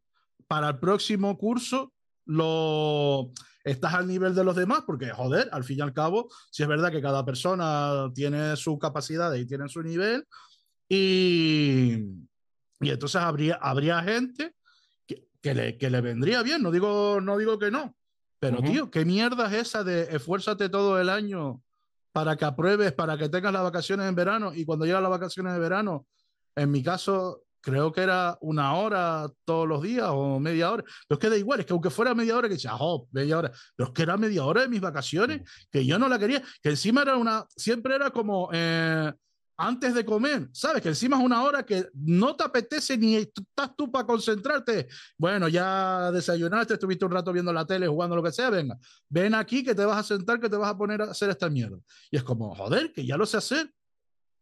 para 0.48 0.70
el 0.70 0.80
próximo 0.80 1.38
curso, 1.38 1.94
lo 2.26 3.32
estás 3.72 3.94
al 3.94 4.08
nivel 4.08 4.36
de 4.36 4.44
los 4.44 4.56
demás, 4.56 4.84
porque 4.86 5.10
joder, 5.10 5.50
al 5.52 5.64
fin 5.64 5.80
y 5.80 5.82
al 5.82 5.94
cabo, 5.94 6.30
si 6.52 6.64
es 6.64 6.70
verdad 6.70 6.92
que 6.92 7.02
cada 7.02 7.26
persona 7.26 8.12
tiene 8.14 8.56
sus 8.56 8.78
capacidades 8.80 9.42
y 9.42 9.46
tiene 9.46 9.68
su 9.70 9.82
nivel, 9.82 10.26
y, 10.88 11.94
y 12.80 12.90
entonces 12.90 13.22
habría, 13.22 13.56
habría 13.56 14.02
gente 14.02 14.56
que, 15.06 15.28
que, 15.42 15.54
le, 15.54 15.78
que 15.78 15.90
le 15.90 16.02
vendría 16.02 16.42
bien, 16.44 16.62
no 16.62 16.72
digo, 16.72 17.22
no 17.22 17.38
digo 17.38 17.60
que 17.60 17.72
no, 17.72 17.96
pero 18.40 18.62
tío, 18.62 18.90
¿qué 18.90 19.04
mierda 19.04 19.48
es 19.48 19.68
esa 19.68 19.84
de 19.84 20.16
esfuérzate 20.16 20.70
todo 20.70 21.00
el 21.00 21.10
año 21.10 21.62
para 22.14 22.38
que 22.38 22.46
apruebes, 22.46 22.94
para 22.94 23.18
que 23.18 23.30
tengas 23.30 23.52
las 23.52 23.64
vacaciones 23.64 24.08
en 24.08 24.16
verano 24.16 24.54
y 24.54 24.66
cuando 24.66 24.86
llegan 24.86 25.04
las 25.04 25.12
vacaciones 25.12 25.54
de 25.54 25.60
verano, 25.60 26.08
en 26.56 26.72
mi 26.72 26.82
caso, 26.82 27.44
creo 27.62 27.92
que 27.92 28.02
era 28.02 28.38
una 28.42 28.74
hora 28.76 29.30
todos 29.46 29.68
los 29.68 29.82
días 29.82 30.08
o 30.10 30.40
media 30.40 30.72
hora. 30.72 30.84
Pero 31.08 31.18
es 31.18 31.20
que 31.20 31.30
da 31.30 31.38
igual, 31.38 31.60
es 31.60 31.66
que 31.66 31.74
aunque 31.74 31.90
fuera 31.90 32.16
media 32.16 32.36
hora, 32.36 32.48
que 32.48 32.56
decía, 32.56 32.76
oh, 32.80 33.08
media 33.12 33.38
hora, 33.38 33.52
pero 33.76 33.90
es 33.90 33.94
que 33.94 34.04
era 34.04 34.18
media 34.18 34.46
hora 34.46 34.62
de 34.62 34.68
mis 34.68 34.82
vacaciones, 34.82 35.42
que 35.72 35.86
yo 35.86 36.00
no 36.00 36.08
la 36.08 36.20
quería, 36.20 36.42
que 36.62 36.70
encima 36.70 37.02
era 37.02 37.18
una, 37.18 37.46
siempre 37.56 37.96
era 37.96 38.10
como 38.12 38.50
eh, 38.54 39.12
antes 39.60 39.94
de 39.94 40.06
comer, 40.06 40.48
¿sabes? 40.54 40.82
Que 40.82 40.90
encima 40.90 41.18
es 41.18 41.24
una 41.24 41.44
hora 41.44 41.66
que 41.66 41.90
no 41.94 42.34
te 42.36 42.46
apetece 42.46 42.98
ni 42.98 43.16
estás 43.16 43.76
tú 43.76 43.92
para 43.92 44.06
concentrarte. 44.06 44.88
Bueno, 45.18 45.50
ya 45.50 46.12
desayunaste, 46.12 46.76
estuviste 46.76 47.04
un 47.04 47.12
rato 47.12 47.34
viendo 47.34 47.52
la 47.52 47.66
tele, 47.66 47.88
jugando 47.88 48.16
lo 48.16 48.24
que 48.24 48.32
sea, 48.32 48.50
venga, 48.50 48.78
ven 49.10 49.36
aquí 49.36 49.62
que 49.64 49.76
te 49.76 49.84
vas 49.84 49.98
a 49.98 50.04
sentar, 50.04 50.40
que 50.40 50.50
te 50.50 50.56
vas 50.56 50.70
a 50.72 50.78
poner 50.78 51.02
a 51.02 51.12
hacer 51.12 51.30
esta 51.30 51.50
mierda. 51.50 51.78
Y 52.10 52.16
es 52.16 52.24
como, 52.24 52.56
joder, 52.56 52.94
que 52.94 53.06
ya 53.06 53.18
lo 53.18 53.26
sé 53.26 53.38
hacer 53.38 53.70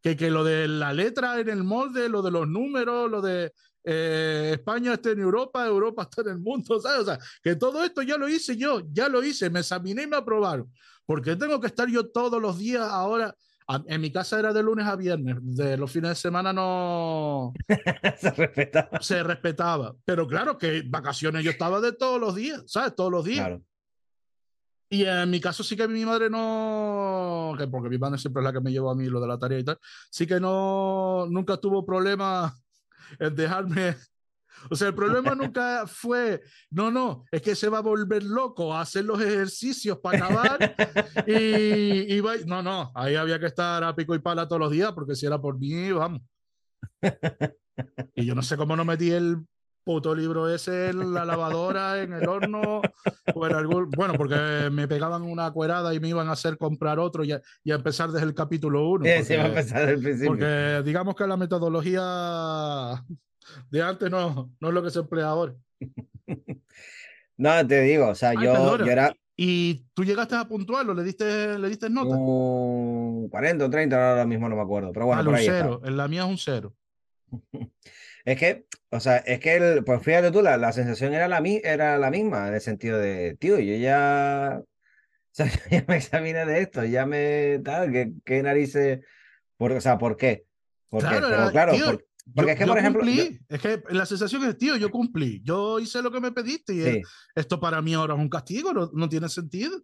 que, 0.02 0.16
que 0.16 0.30
lo 0.30 0.44
de 0.44 0.68
la 0.68 0.94
letra 0.94 1.40
en 1.40 1.50
el 1.50 1.64
molde, 1.64 2.10
lo 2.10 2.22
de 2.22 2.32
los 2.32 2.48
números, 2.48 3.10
lo 3.10 3.22
de 3.22 3.52
eh, 3.90 4.52
España 4.56 4.96
está 4.96 5.12
en 5.12 5.20
Europa, 5.20 5.66
Europa 5.66 6.04
está 6.04 6.22
en 6.22 6.30
el 6.30 6.40
mundo, 6.40 6.78
¿sabes? 6.82 7.00
O 7.00 7.06
sea, 7.06 7.20
que 7.42 7.56
todo 7.56 7.84
esto 7.84 8.02
ya 8.02 8.18
lo 8.18 8.28
hice 8.28 8.58
yo, 8.58 8.82
ya 8.92 9.08
lo 9.08 9.24
hice, 9.24 9.50
me 9.50 9.62
examiné 9.62 10.04
y 10.04 10.08
me 10.08 10.18
aprobaron. 10.18 10.72
Porque 11.06 11.38
tengo 11.38 11.62
que 11.62 11.68
estar 11.68 11.88
yo 11.88 12.10
todos 12.10 12.42
los 12.42 12.58
días 12.58 12.84
ahora. 12.84 13.34
en 13.88 14.02
mi 14.02 14.12
casa 14.12 14.40
era 14.40 14.52
de 14.52 14.62
lunes 14.62 14.86
a 14.86 14.98
viernes, 14.98 15.38
de 15.40 15.78
los 15.78 15.90
fines 15.90 16.10
de 16.10 16.16
semana 16.16 16.52
no 16.52 17.54
se 18.20 18.32
respetaba. 18.32 19.00
Se 19.00 19.24
respetaba. 19.24 19.96
Pero 20.04 20.28
claro 20.28 20.58
que 20.58 20.84
vacaciones 20.86 21.46
yo 21.46 21.52
estaba 21.52 21.80
de 21.80 21.94
todos 21.94 22.20
los 22.20 22.36
días, 22.36 22.64
¿sabes? 22.68 22.94
Todos 22.94 23.12
los 23.12 23.24
días. 23.24 23.48
Claro. 23.48 23.64
Y 24.90 25.04
en 25.04 25.30
mi 25.30 25.42
caso 25.42 25.64
sí 25.64 25.76
que 25.76 25.88
mi 25.88 26.06
madre 26.06 26.30
no, 26.30 27.54
que 27.58 27.68
porque 27.68 27.90
mi 27.90 27.98
madre 27.98 28.18
siempre 28.18 28.42
es 28.42 28.46
la 28.46 28.54
que 28.54 28.62
me 28.62 28.72
llevó 28.72 28.90
a 28.90 28.96
mí 28.96 29.06
lo 29.08 29.20
de 29.20 29.28
la 29.28 29.38
tarea 29.38 29.60
y 29.60 29.64
tal, 29.64 29.78
sí 30.10 30.26
que 30.26 30.40
no, 30.40 31.26
nunca 31.30 31.58
tuvo 31.58 31.86
problema 31.86 32.54
en 33.20 33.36
dejarme 33.36 33.96
o 34.70 34.76
sea, 34.76 34.88
el 34.90 34.96
problema 34.96 35.36
nunca 35.36 35.86
fue, 35.88 36.42
no, 36.72 36.92
no, 36.92 37.26
es 37.32 37.42
que 37.42 37.56
se 37.56 37.70
va 37.70 37.80
a 37.80 37.82
volver 37.82 38.24
loco 38.24 38.74
a 38.74 38.82
hacer 38.82 39.06
los 39.06 39.22
ejercicios 39.22 40.00
para 40.00 40.26
acabar. 40.26 40.76
y, 41.28 42.18
y 42.18 42.22
no, 42.46 42.62
no, 42.62 42.92
ahí 42.96 43.16
había 43.16 43.40
que 43.40 43.46
estar 43.46 43.84
a 43.84 43.96
pico 43.96 44.16
y 44.16 44.20
pala 44.20 44.48
todos 44.48 44.60
los 44.60 44.72
días, 44.72 44.92
porque 44.94 45.16
si 45.16 45.26
era 45.26 45.40
por 45.40 45.58
mí, 45.58 45.92
vamos. 45.92 46.22
Y 48.16 48.26
yo 48.26 48.34
no 48.34 48.42
sé 48.42 48.58
cómo 48.58 48.76
no 48.76 48.84
metí 48.84 49.12
el 49.12 49.38
puto 49.88 50.14
libro 50.14 50.54
ese 50.54 50.90
en 50.90 51.14
la 51.14 51.24
lavadora, 51.24 52.04
en 52.04 52.12
el 52.12 52.28
horno, 52.28 52.82
o 53.34 53.48
en 53.48 53.56
algún, 53.56 53.90
bueno, 53.92 54.16
porque 54.16 54.70
me 54.70 54.86
pegaban 54.86 55.22
una 55.24 55.50
cuerada 55.52 55.94
y 55.94 56.02
me 56.02 56.10
iban 56.10 56.28
a 56.28 56.34
hacer 56.34 56.58
comprar 56.58 57.00
otro 57.00 57.24
y 57.24 57.32
a, 57.32 57.42
y 57.64 57.72
a 57.72 57.76
empezar 57.76 58.12
desde 58.12 58.26
el 58.26 58.34
capítulo 58.34 58.90
1. 58.90 59.06
Sí, 59.06 59.24
sí, 59.24 59.36
va 59.38 59.44
a 59.44 59.48
empezar 59.48 59.80
desde 59.80 59.94
el 59.94 60.02
principio. 60.02 60.32
Porque 60.32 60.82
digamos 60.84 61.16
que 61.16 61.26
la 61.26 61.38
metodología 61.38 63.02
de 63.72 63.82
antes 63.82 64.12
no, 64.12 64.52
no 64.60 64.68
es 64.68 64.74
lo 64.74 64.84
que 64.84 64.90
se 64.90 65.00
emplea 65.00 65.28
ahora. 65.28 65.56
no, 67.38 67.66
te 67.68 67.82
digo, 67.84 68.10
o 68.10 68.16
sea, 68.16 68.34
yo, 68.34 68.78
yo, 68.78 68.86
era. 68.86 69.16
¿Y 69.38 69.86
tú 69.94 70.04
llegaste 70.04 70.36
a 70.36 70.50
puntuarlo? 70.50 70.94
¿Le 70.94 71.04
diste, 71.04 71.58
le 71.58 71.70
diste 71.70 71.90
nota? 71.90 72.14
Un 72.14 73.30
40 73.30 73.66
o 73.66 73.70
30, 73.70 74.10
ahora 74.10 74.26
mismo 74.26 74.50
no 74.50 74.58
me 74.58 74.64
acuerdo. 74.64 74.92
Pero 74.92 75.06
bueno, 75.06 75.24
por 75.24 75.34
un 75.34 75.40
cero. 75.40 75.82
En 75.86 75.96
la 75.96 76.10
mía 76.10 76.24
es 76.24 76.28
un 76.28 76.38
cero. 76.38 76.74
es 78.28 78.38
que, 78.38 78.66
o 78.90 79.00
sea, 79.00 79.18
es 79.20 79.40
que, 79.40 79.56
el, 79.56 79.86
pues 79.86 80.04
fíjate 80.04 80.32
tú, 80.32 80.42
la, 80.42 80.58
la 80.58 80.74
sensación 80.74 81.14
era 81.14 81.30
la, 81.30 81.42
era 81.64 81.98
la 81.98 82.12
misma, 82.12 82.50
en 82.50 82.56
el 82.56 82.60
sentido 82.60 83.00
de, 83.00 83.38
tío, 83.40 83.58
yo 83.58 83.76
ya. 83.76 84.62
O 85.30 85.38
sea, 85.38 85.52
ya 85.70 85.86
me 85.88 85.98
examiné 85.98 86.48
de 86.48 86.62
esto, 86.62 86.84
ya 86.84 87.06
me. 87.06 87.60
Tal, 87.64 87.92
¿qué, 87.92 88.12
qué 88.26 88.42
narices? 88.42 89.02
Por, 89.56 89.72
o 89.72 89.80
sea, 89.80 90.00
¿por 90.00 90.18
qué? 90.18 90.46
¿Por 90.90 91.02
claro, 91.02 91.28
qué? 91.28 91.36
Pero 91.36 91.52
claro, 91.52 91.74
tío, 91.74 92.00
porque 92.36 92.52
es 92.54 92.58
que, 92.58 92.66
por 92.66 92.78
ejemplo. 92.80 93.04
Es 93.06 93.62
que 93.62 93.84
la 93.92 94.08
sensación 94.08 94.44
es, 94.46 94.58
tío, 94.58 94.76
yo 94.78 94.90
cumplí. 94.90 95.40
Yo 95.44 95.80
hice 95.80 96.02
lo 96.02 96.12
que 96.12 96.20
me 96.20 96.32
pediste 96.32 96.74
y 96.74 97.02
esto 97.36 97.60
para 97.60 97.84
mí 97.84 97.94
ahora 97.94 98.16
es 98.16 98.20
un 98.20 98.30
castigo, 98.30 98.74
no, 98.74 98.90
no, 98.94 99.08
tiene 99.08 99.30
sentido. 99.30 99.80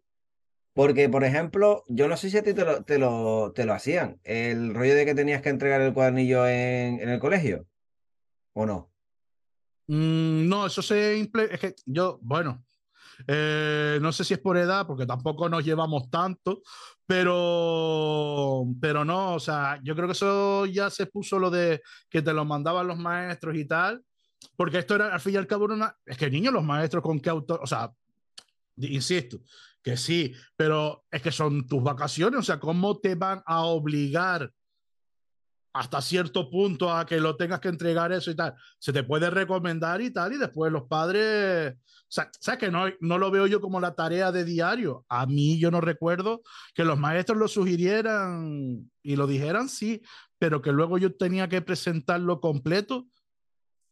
Porque, 0.73 1.07
por 1.07 1.23
ejemplo, 1.23 1.83
yo 1.87 2.07
no 2.07 2.17
sé 2.17 2.31
si 2.31 2.37
a 2.39 2.43
ti 2.43 2.55
te 2.55 2.65
lo, 2.65 2.83
te 2.83 2.97
lo, 2.97 3.53
te 3.53 3.65
lo 3.65 3.73
hacían. 3.73 4.19
El 4.23 4.73
rollo 4.73 4.95
de 4.95 5.05
que 5.05 5.13
tenías 5.13 5.43
que 5.43 5.49
entregar 5.49 5.81
el 5.81 5.93
cuadernillo 5.93 6.47
en, 6.47 6.99
en 6.99 7.09
el 7.09 7.19
colegio. 7.19 7.67
¿O 8.53 8.65
no? 8.65 8.91
Mm, 9.87 10.47
no, 10.47 10.65
eso 10.65 10.81
se. 10.81 11.19
Es 11.19 11.59
que 11.59 11.75
yo, 11.85 12.19
bueno, 12.21 12.63
eh, 13.27 13.99
no 14.01 14.11
sé 14.11 14.23
si 14.23 14.33
es 14.33 14.39
por 14.39 14.57
edad, 14.57 14.87
porque 14.87 15.05
tampoco 15.05 15.49
nos 15.49 15.63
llevamos 15.63 16.09
tanto, 16.09 16.61
pero, 17.05 18.65
pero 18.81 19.05
no, 19.05 19.35
o 19.35 19.39
sea, 19.39 19.79
yo 19.83 19.95
creo 19.95 20.07
que 20.07 20.13
eso 20.13 20.65
ya 20.65 20.89
se 20.89 21.05
puso 21.05 21.39
lo 21.39 21.49
de 21.49 21.81
que 22.09 22.21
te 22.21 22.33
lo 22.33 22.45
mandaban 22.45 22.87
los 22.87 22.97
maestros 22.97 23.55
y 23.55 23.65
tal, 23.65 24.03
porque 24.55 24.79
esto 24.79 24.95
era 24.95 25.13
al 25.13 25.19
fin 25.19 25.33
y 25.33 25.37
al 25.37 25.47
cabo 25.47 25.65
una, 25.65 25.95
es 26.05 26.17
que 26.17 26.29
niños, 26.29 26.53
los 26.53 26.63
maestros 26.63 27.03
con 27.03 27.19
qué 27.19 27.29
autor, 27.29 27.59
o 27.61 27.67
sea, 27.67 27.91
insisto, 28.77 29.39
que 29.81 29.97
sí, 29.97 30.33
pero 30.55 31.05
es 31.11 31.21
que 31.21 31.31
son 31.31 31.67
tus 31.67 31.83
vacaciones, 31.83 32.39
o 32.39 32.43
sea, 32.43 32.59
¿cómo 32.59 32.99
te 32.99 33.15
van 33.15 33.43
a 33.45 33.63
obligar 33.65 34.51
hasta 35.73 36.01
cierto 36.01 36.49
punto 36.49 36.93
a 36.93 37.05
que 37.05 37.19
lo 37.19 37.35
tengas 37.35 37.59
que 37.59 37.69
entregar 37.69 38.11
eso 38.11 38.31
y 38.31 38.35
tal? 38.35 38.53
Se 38.79 38.93
te 38.93 39.03
puede 39.03 39.29
recomendar 39.29 40.01
y 40.01 40.11
tal, 40.11 40.33
y 40.33 40.37
después 40.37 40.71
los 40.71 40.83
padres 40.83 41.75
sea, 42.13 42.29
¿sabes 42.39 42.59
que 42.59 42.69
no, 42.69 42.85
no 42.99 43.17
lo 43.17 43.31
veo 43.31 43.47
yo 43.47 43.59
como 43.59 43.79
la 43.79 43.95
tarea 43.95 44.31
de 44.31 44.45
diario? 44.45 45.03
A 45.09 45.25
mí 45.25 45.57
yo 45.57 45.71
no 45.71 45.81
recuerdo 45.81 46.43
que 46.75 46.83
los 46.83 46.99
maestros 46.99 47.39
lo 47.39 47.47
sugirieran 47.47 48.91
y 49.01 49.15
lo 49.15 49.25
dijeran, 49.25 49.67
sí, 49.67 50.03
pero 50.37 50.61
que 50.61 50.71
luego 50.71 50.99
yo 50.99 51.15
tenía 51.15 51.49
que 51.49 51.63
presentarlo 51.63 52.39
completo. 52.39 53.07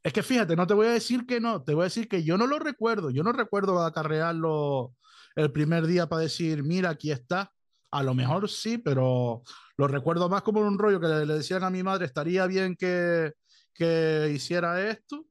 Es 0.03 0.13
que 0.13 0.21
fíjate, 0.21 0.55
no 0.55 0.67
te 0.67 0.75
voy 0.75 0.87
a 0.87 0.91
decir 0.91 1.25
que 1.25 1.39
no, 1.39 1.63
te 1.63 1.73
voy 1.73 1.81
a 1.81 1.85
decir 1.85 2.07
que 2.07 2.23
yo 2.23 2.37
no 2.37 2.45
lo 2.45 2.59
recuerdo. 2.59 3.09
Yo 3.09 3.23
no 3.23 3.31
recuerdo 3.31 3.83
acarrearlo 3.83 4.93
el 5.35 5.51
primer 5.51 5.87
día 5.87 6.07
para 6.07 6.21
decir, 6.21 6.63
mira, 6.63 6.91
aquí 6.91 7.11
está. 7.11 7.51
A 7.89 8.03
lo 8.03 8.13
mejor 8.13 8.49
sí, 8.49 8.77
pero 8.77 9.41
lo 9.81 9.87
recuerdo 9.87 10.29
más 10.29 10.43
como 10.43 10.61
un 10.61 10.77
rollo 10.77 10.99
que 10.99 11.07
le, 11.07 11.25
le 11.25 11.33
decían 11.35 11.63
a 11.63 11.69
mi 11.69 11.83
madre, 11.83 12.05
estaría 12.05 12.45
bien 12.45 12.75
que, 12.75 13.33
que 13.73 14.31
hiciera 14.33 14.89
esto 14.89 15.25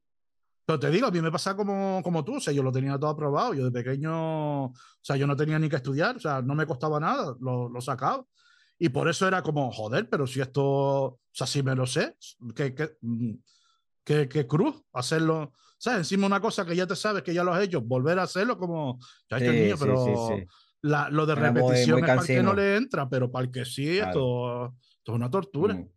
pero 0.71 0.79
te 0.79 0.89
digo, 0.89 1.07
a 1.07 1.11
mí 1.11 1.21
me 1.21 1.31
pasa 1.31 1.55
como, 1.55 2.01
como 2.03 2.23
tú, 2.23 2.35
o 2.35 2.39
sea, 2.39 2.53
yo 2.53 2.63
lo 2.63 2.71
tenía 2.71 2.97
todo 2.97 3.09
aprobado, 3.09 3.53
yo 3.53 3.65
de 3.65 3.71
pequeño, 3.71 4.67
o 4.67 4.73
sea, 5.01 5.17
yo 5.17 5.27
no 5.27 5.35
tenía 5.35 5.59
ni 5.59 5.67
que 5.67 5.75
estudiar, 5.75 6.15
o 6.15 6.19
sea, 6.19 6.41
no 6.41 6.55
me 6.55 6.65
costaba 6.65 6.99
nada, 6.99 7.35
lo, 7.41 7.67
lo 7.67 7.81
sacaba. 7.81 8.23
Y 8.79 8.89
por 8.89 9.09
eso 9.09 9.27
era 9.27 9.43
como, 9.43 9.71
joder, 9.71 10.09
pero 10.09 10.25
si 10.25 10.39
esto, 10.39 10.63
o 10.63 11.19
sea, 11.31 11.45
si 11.45 11.61
me 11.61 11.75
lo 11.75 11.85
sé, 11.85 12.15
que, 12.55 12.73
que, 12.73 14.29
que, 14.29 14.47
cruz 14.47 14.81
hacerlo, 14.93 15.51
¿sabes? 15.77 15.99
Encima 15.99 16.25
una 16.25 16.39
cosa 16.39 16.65
que 16.65 16.75
ya 16.75 16.87
te 16.87 16.95
sabes 16.95 17.23
que 17.23 17.33
ya 17.33 17.43
lo 17.43 17.53
has 17.53 17.63
hecho, 17.63 17.81
volver 17.81 18.17
a 18.19 18.23
hacerlo 18.23 18.57
como, 18.57 18.97
ya 19.29 19.37
hecho 19.37 19.51
el 19.51 19.61
niño, 19.61 19.75
pero 19.79 20.05
sí, 20.05 20.45
La, 20.83 21.09
lo 21.09 21.25
de 21.25 21.35
repetición 21.35 21.99
es 21.99 22.05
para 22.05 22.21
el 22.21 22.27
que 22.27 22.43
no 22.43 22.53
le 22.53 22.75
entra, 22.75 23.07
pero 23.07 23.31
para 23.31 23.45
el 23.45 23.51
que 23.51 23.65
sí, 23.65 23.99
esto, 23.99 24.73
esto, 24.97 25.11
es 25.11 25.15
una 25.15 25.29
tortura. 25.29 25.75
Mm. 25.75 25.89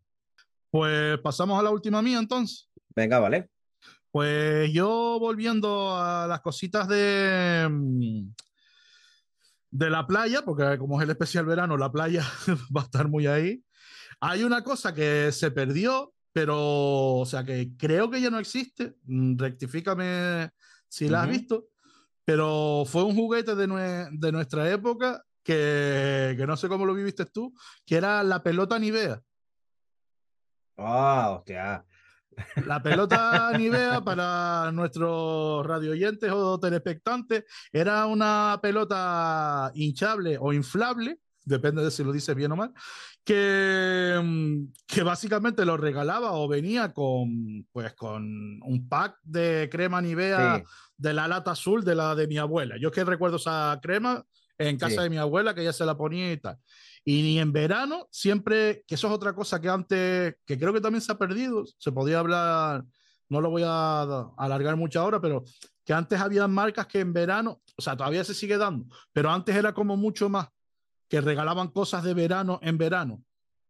Pues 0.71 1.19
pasamos 1.21 1.59
a 1.59 1.63
la 1.63 1.71
última 1.71 2.03
mía 2.03 2.19
entonces. 2.19 2.69
Venga, 2.95 3.19
vale. 3.19 3.51
Pues 4.11 4.73
yo 4.73 5.19
volviendo 5.19 5.97
a 5.97 6.27
las 6.27 6.41
cositas 6.41 6.87
de, 6.87 7.67
mm, 7.69 8.29
de 9.71 9.91
la 9.91 10.07
playa, 10.07 10.43
porque 10.45 10.79
como 10.79 11.01
es 11.01 11.05
el 11.05 11.11
especial 11.11 11.47
verano, 11.47 11.77
la 11.77 11.91
playa 11.91 12.23
va 12.77 12.83
a 12.83 12.85
estar 12.85 13.09
muy 13.09 13.27
ahí. 13.27 13.65
Hay 14.21 14.45
una 14.45 14.63
cosa 14.63 14.95
que 14.95 15.33
se 15.33 15.51
perdió, 15.51 16.15
pero, 16.33 17.17
o 17.17 17.27
sea, 17.27 17.45
que 17.45 17.71
creo 17.77 18.11
que 18.11 18.21
ya 18.21 18.31
no 18.31 18.39
existe. 18.39 18.95
Mm, 19.05 19.37
rectifícame 19.37 20.51
si 20.89 21.09
la 21.09 21.23
has 21.23 21.29
visto. 21.29 21.69
Pero 22.25 22.85
fue 22.87 23.05
un 23.05 23.15
juguete 23.15 23.55
de, 23.55 24.09
de 24.13 24.33
nuestra 24.33 24.71
época 24.71 25.23
que, 25.43 26.35
que, 26.39 26.47
no 26.47 26.57
sé 26.57 26.69
cómo 26.69 26.87
lo 26.87 26.95
viviste 26.95 27.27
tú, 27.27 27.55
que 27.85 27.97
era 27.97 28.23
la 28.23 28.43
pelota 28.43 28.79
Nivea. 28.79 29.23
Ah, 30.77 31.37
hostia. 31.37 31.85
La 32.67 32.83
pelota 32.83 33.53
Nivea 33.57 34.01
para 34.01 34.73
nuestros 34.73 35.65
radioyentes 35.65 36.33
o 36.33 36.59
telespectantes 36.59 37.45
era 37.71 38.07
una 38.07 38.59
pelota 38.61 39.71
hinchable 39.75 40.37
o 40.41 40.53
inflable, 40.53 41.21
depende 41.45 41.83
de 41.83 41.91
si 41.91 42.03
lo 42.03 42.13
dices 42.13 42.35
bien 42.35 42.53
o 42.53 42.57
mal, 42.57 42.73
que, 43.25 44.21
mm, 44.23 44.73
que 44.87 45.03
básicamente 45.03 45.65
lo 45.65 45.77
regalaba 45.77 46.33
o 46.33 46.49
venía 46.49 46.93
con, 46.93 47.67
pues, 47.73 47.95
con 47.95 48.23
un 48.63 48.89
pack 48.89 49.19
de 49.23 49.69
crema 49.71 50.01
Nivea 50.01 50.63
de 50.97 51.13
la 51.13 51.29
lata 51.29 51.53
azul 51.53 51.85
de 51.85 51.95
la 51.95 52.15
de 52.15 52.27
mi 52.27 52.39
abuela. 52.39 52.77
Yo 52.81 52.91
que 52.91 53.05
recuerdo 53.05 53.37
esa 53.37 53.79
crema 53.83 54.25
en 54.59 54.79
casa 54.79 55.03
de 55.03 55.11
mi 55.11 55.17
abuela 55.17 55.55
que 55.55 55.63
ella 55.63 55.73
se 55.73 55.85
la 55.85 55.97
ponía 55.97 56.33
y 56.33 56.37
tal. 56.37 56.59
Y 57.05 57.23
ni 57.23 57.39
en 57.39 57.53
verano, 57.53 58.09
siempre, 58.11 58.85
que 58.87 58.95
eso 58.95 59.09
es 59.09 59.13
otra 59.13 59.35
cosa 59.35 59.61
que 59.61 59.69
antes, 59.69 60.37
que 60.47 60.59
creo 60.59 60.73
que 60.73 60.81
también 60.81 61.03
se 61.03 61.13
ha 61.13 61.19
perdido, 61.19 61.65
se 61.79 61.93
podía 61.93 62.21
hablar, 62.21 62.85
no 63.29 63.41
lo 63.41 63.51
voy 63.51 63.63
a 63.67 64.31
alargar 64.39 64.77
mucho 64.77 65.01
ahora, 65.01 65.21
pero 65.21 65.45
que 65.85 65.93
antes 65.93 66.19
había 66.19 66.49
marcas 66.49 66.87
que 66.87 67.01
en 67.01 67.13
verano, 67.13 67.61
o 67.77 67.83
sea, 67.83 67.97
todavía 67.97 68.25
se 68.25 68.35
sigue 68.35 68.57
dando, 68.57 68.87
pero 69.13 69.31
antes 69.31 69.55
era 69.55 69.75
como 69.75 69.97
mucho 69.97 70.29
más, 70.29 70.49
que 71.15 71.21
regalaban 71.21 71.69
cosas 71.69 72.03
de 72.03 72.13
verano 72.13 72.59
en 72.61 72.77
verano. 72.77 73.23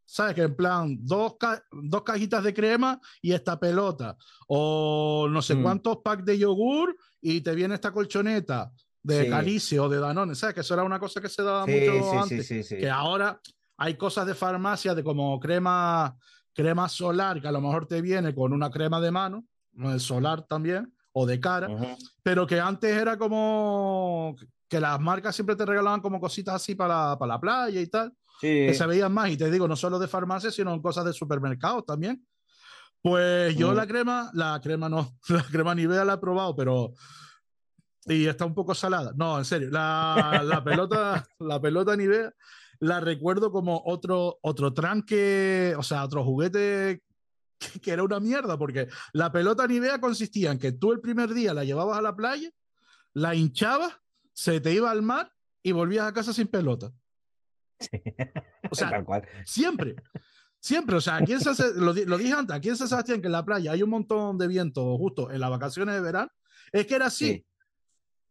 ¿Sabes? 0.07 0.35
Que 0.35 0.43
en 0.43 0.57
plan, 0.57 0.97
dos, 1.03 1.35
dos 1.71 2.03
cajitas 2.03 2.43
de 2.43 2.55
crema 2.55 2.99
y 3.21 3.33
esta 3.33 3.61
pelota. 3.61 4.17
O 4.49 5.29
no 5.31 5.43
sé 5.43 5.55
mm. 5.55 5.63
cuántos 5.63 5.99
packs 5.99 6.25
de 6.25 6.39
yogur 6.39 6.97
y 7.21 7.43
te 7.43 7.55
viene 7.55 7.75
esta 7.75 7.93
colchoneta 7.93 8.73
de 9.03 9.29
Calicio 9.29 9.85
o 9.85 9.89
de 9.91 9.99
Danone, 9.99 10.35
¿sabes? 10.35 10.55
Que 10.55 10.61
eso 10.63 10.73
era 10.73 10.85
una 10.85 10.99
cosa 10.99 11.21
que 11.21 11.29
se 11.29 11.43
daba 11.43 11.67
mucho 11.67 12.23
antes. 12.23 12.49
que 12.49 12.89
ahora 12.89 13.39
hay 13.77 13.95
cosas 13.99 14.27
de 14.27 14.35
farmacia 14.35 14.95
de 14.95 15.05
como 15.05 15.39
crema, 15.39 16.17
crema 16.55 16.89
solar, 16.89 17.43
que 17.43 17.49
a 17.49 17.53
lo 17.53 17.61
mejor 17.61 17.87
te 17.87 18.01
viene 18.01 18.35
con 18.35 18.55
una 18.55 18.71
crema 18.71 19.03
de 19.03 19.11
mano, 19.11 19.45
solar 19.99 20.47
también, 20.47 20.95
o 21.13 21.27
de 21.27 21.39
cara, 21.39 21.69
pero 22.23 22.47
que 22.47 22.59
antes 22.59 22.97
era 22.97 23.19
como 23.19 24.35
que 24.69 24.81
las 24.81 24.99
marcas 25.01 25.35
siempre 25.35 25.57
te 25.57 25.67
regalaban 25.67 26.01
como 26.01 26.21
cositas 26.21 26.57
así 26.57 26.75
para, 26.75 27.17
para 27.19 27.35
la 27.35 27.41
playa 27.41 27.81
y 27.81 27.87
tal, 27.87 28.13
que 28.41 28.75
se 28.75 28.87
veían 28.87 29.13
más, 29.13 29.31
y 29.31 29.37
te 29.37 29.51
digo, 29.51 29.69
no 29.69 29.77
solo 29.77 29.99
de 29.99 30.09
farmacia, 30.09 30.51
sino 30.51 30.73
en 30.75 30.83
cosas 30.83 31.05
de 31.05 31.13
supermercados 31.13 31.87
también. 31.87 32.27
Pues 33.01 33.55
yo 33.57 33.75
la 33.75 33.87
crema, 33.87 34.31
la 34.33 34.61
crema 34.63 34.89
no, 34.89 35.19
la 35.29 35.43
crema 35.45 35.75
ni 35.75 35.87
vea 35.87 36.05
la 36.05 36.15
he 36.15 36.19
probado, 36.19 36.57
pero 36.57 36.95
y 38.07 38.27
está 38.27 38.45
un 38.45 38.55
poco 38.55 38.75
salada. 38.75 39.13
No, 39.17 39.39
en 39.39 39.45
serio, 39.45 39.71
la, 39.71 40.43
la 40.45 40.63
pelota, 40.63 41.27
la 41.39 41.61
pelota 41.61 41.97
Nivea 41.97 42.33
la 42.81 43.01
recuerdo 43.01 43.51
como 43.51 43.83
otro, 43.87 44.39
otro 44.43 44.75
tranque, 44.75 45.75
o 45.79 45.83
sea, 45.83 46.05
otro 46.05 46.25
juguete 46.25 47.03
que, 47.83 47.91
era 47.91 48.03
una 48.03 48.21
mierda, 48.21 48.59
porque 48.59 48.89
la 49.13 49.33
pelota 49.33 49.67
Nivea 49.67 50.01
consistía 50.01 50.51
en 50.53 50.59
que 50.59 50.73
tú 50.73 50.93
el 50.93 51.01
primer 51.01 51.33
día 51.33 51.55
la 51.55 51.65
llevabas 51.65 51.99
a 51.99 52.03
la 52.03 52.15
playa, 52.15 52.51
la 53.15 53.35
hinchabas, 53.35 53.97
se 54.35 54.61
te 54.61 54.73
iba 54.73 54.91
al 54.91 55.01
mar 55.01 55.33
y 55.63 55.73
volvías 55.73 56.07
a 56.07 56.13
casa 56.13 56.35
sin 56.35 56.49
pelota. 56.49 56.93
O 58.71 58.75
sea, 58.75 58.91
Tal 58.91 59.05
cual. 59.05 59.27
siempre. 59.47 59.97
Siempre, 60.61 60.97
o 60.97 61.01
sea, 61.01 61.17
aquí 61.17 61.35
en 61.35 61.41
San 61.41 61.55
lo, 61.77 61.93
lo 61.93 62.19
dije 62.19 62.33
antes, 62.33 62.57
aquí 62.57 62.71
en 62.71 62.77
San 62.77 62.89
Sebastián, 62.89 63.21
que 63.21 63.27
en 63.27 63.33
la 63.33 63.45
playa 63.45 63.73
hay 63.73 63.83
un 63.83 63.91
montón 63.91 64.39
de 64.39 64.47
viento 64.49 64.97
justo 64.97 65.31
en 65.31 65.41
las 65.41 65.51
vacaciones 65.51 65.95
de 65.95 66.01
verano, 66.01 66.31
es 66.73 66.87
que 66.87 66.95
era 66.95 67.07
así. 67.07 67.27
Sí. 67.27 67.47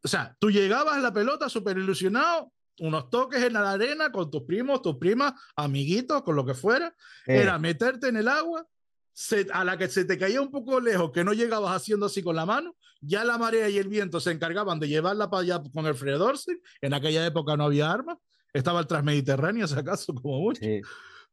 O 0.04 0.08
sea, 0.08 0.36
tú 0.40 0.50
llegabas 0.50 0.96
a 0.98 1.00
la 1.00 1.14
pelota 1.14 1.48
súper 1.48 1.78
ilusionado, 1.78 2.52
unos 2.80 3.12
toques 3.12 3.44
en 3.44 3.54
la 3.54 3.72
arena 3.72 4.12
con 4.12 4.32
tus 4.32 4.42
primos, 4.44 4.82
tus 4.82 4.98
primas, 4.98 5.34
amiguitos, 5.56 6.24
con 6.24 6.36
lo 6.36 6.44
que 6.44 6.56
fuera, 6.56 6.96
Eh, 7.28 7.38
era 7.44 7.60
meterte 7.60 8.08
en 8.08 8.18
el 8.18 8.28
agua, 8.28 8.66
se- 9.14 9.48
a 9.54 9.64
la 9.64 9.78
que 9.78 9.88
se 9.88 10.06
te 10.06 10.18
caía 10.18 10.42
un 10.42 10.52
poco 10.52 10.80
lejos, 10.80 11.12
que 11.12 11.24
no 11.24 11.34
llegabas 11.34 11.76
haciendo 11.76 12.08
así 12.08 12.22
con 12.24 12.36
la 12.36 12.46
mano, 12.46 12.76
ya 13.02 13.24
la 13.24 13.38
marea 13.38 13.70
y 13.70 13.78
el 13.78 13.88
viento 13.88 14.20
se 14.20 14.32
encargaban 14.32 14.80
de 14.80 14.88
llevarla 14.88 15.30
para 15.30 15.44
allá 15.44 15.62
con 15.74 15.86
el 15.86 15.96
freedorse. 15.96 16.60
En 16.82 16.94
aquella 16.94 17.26
época 17.26 17.56
no 17.58 17.66
había 17.66 17.92
armas, 17.92 18.18
estaba 18.54 18.80
el 18.80 18.88
transmediterráneo, 18.88 19.68
si 19.68 19.76
acaso, 19.78 20.14
como 20.16 20.40
mucho 20.40 20.62
sí. 20.62 20.82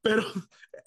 pero 0.03 0.25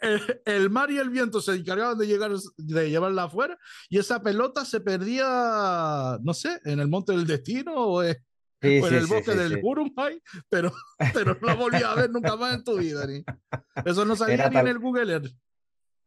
el, 0.01 0.41
el 0.45 0.69
mar 0.69 0.89
y 0.91 0.97
el 0.97 1.10
viento 1.10 1.41
se 1.41 1.53
encargaban 1.53 1.97
de, 1.97 2.08
llegar, 2.08 2.32
de 2.58 2.89
llevarla 2.89 3.23
afuera 3.23 3.58
y 3.89 3.97
esa 3.99 4.21
pelota 4.21 4.65
se 4.65 4.82
perdía, 4.82 6.17
no 6.21 6.34
sé, 6.34 6.60
en 6.65 6.79
el 6.79 6.88
monte 6.88 7.12
del 7.13 7.25
destino 7.27 7.73
o 7.75 8.03
en, 8.03 8.17
Sí, 8.62 8.79
o 8.79 8.88
en 8.88 8.89
sí, 8.89 8.95
el 8.95 9.08
bosque 9.08 9.36
del 9.36 9.53
sí. 9.56 9.60
Urumay, 9.62 10.21
pero, 10.47 10.71
pero 11.13 11.38
no 11.41 11.47
la 11.47 11.53
volvías 11.56 11.84
a 11.84 11.95
ver 11.95 12.10
nunca 12.10 12.38
más 12.38 12.53
en 12.53 12.63
tu 12.63 12.77
vida. 12.77 13.06
Ni. 13.06 13.21
Eso 13.84 14.06
no 14.06 14.15
salía 14.15 14.36
Era 14.36 14.49
ni 14.49 14.56
en 14.58 14.67
el 14.67 14.79
Google 14.79 15.12
Earth. 15.12 15.36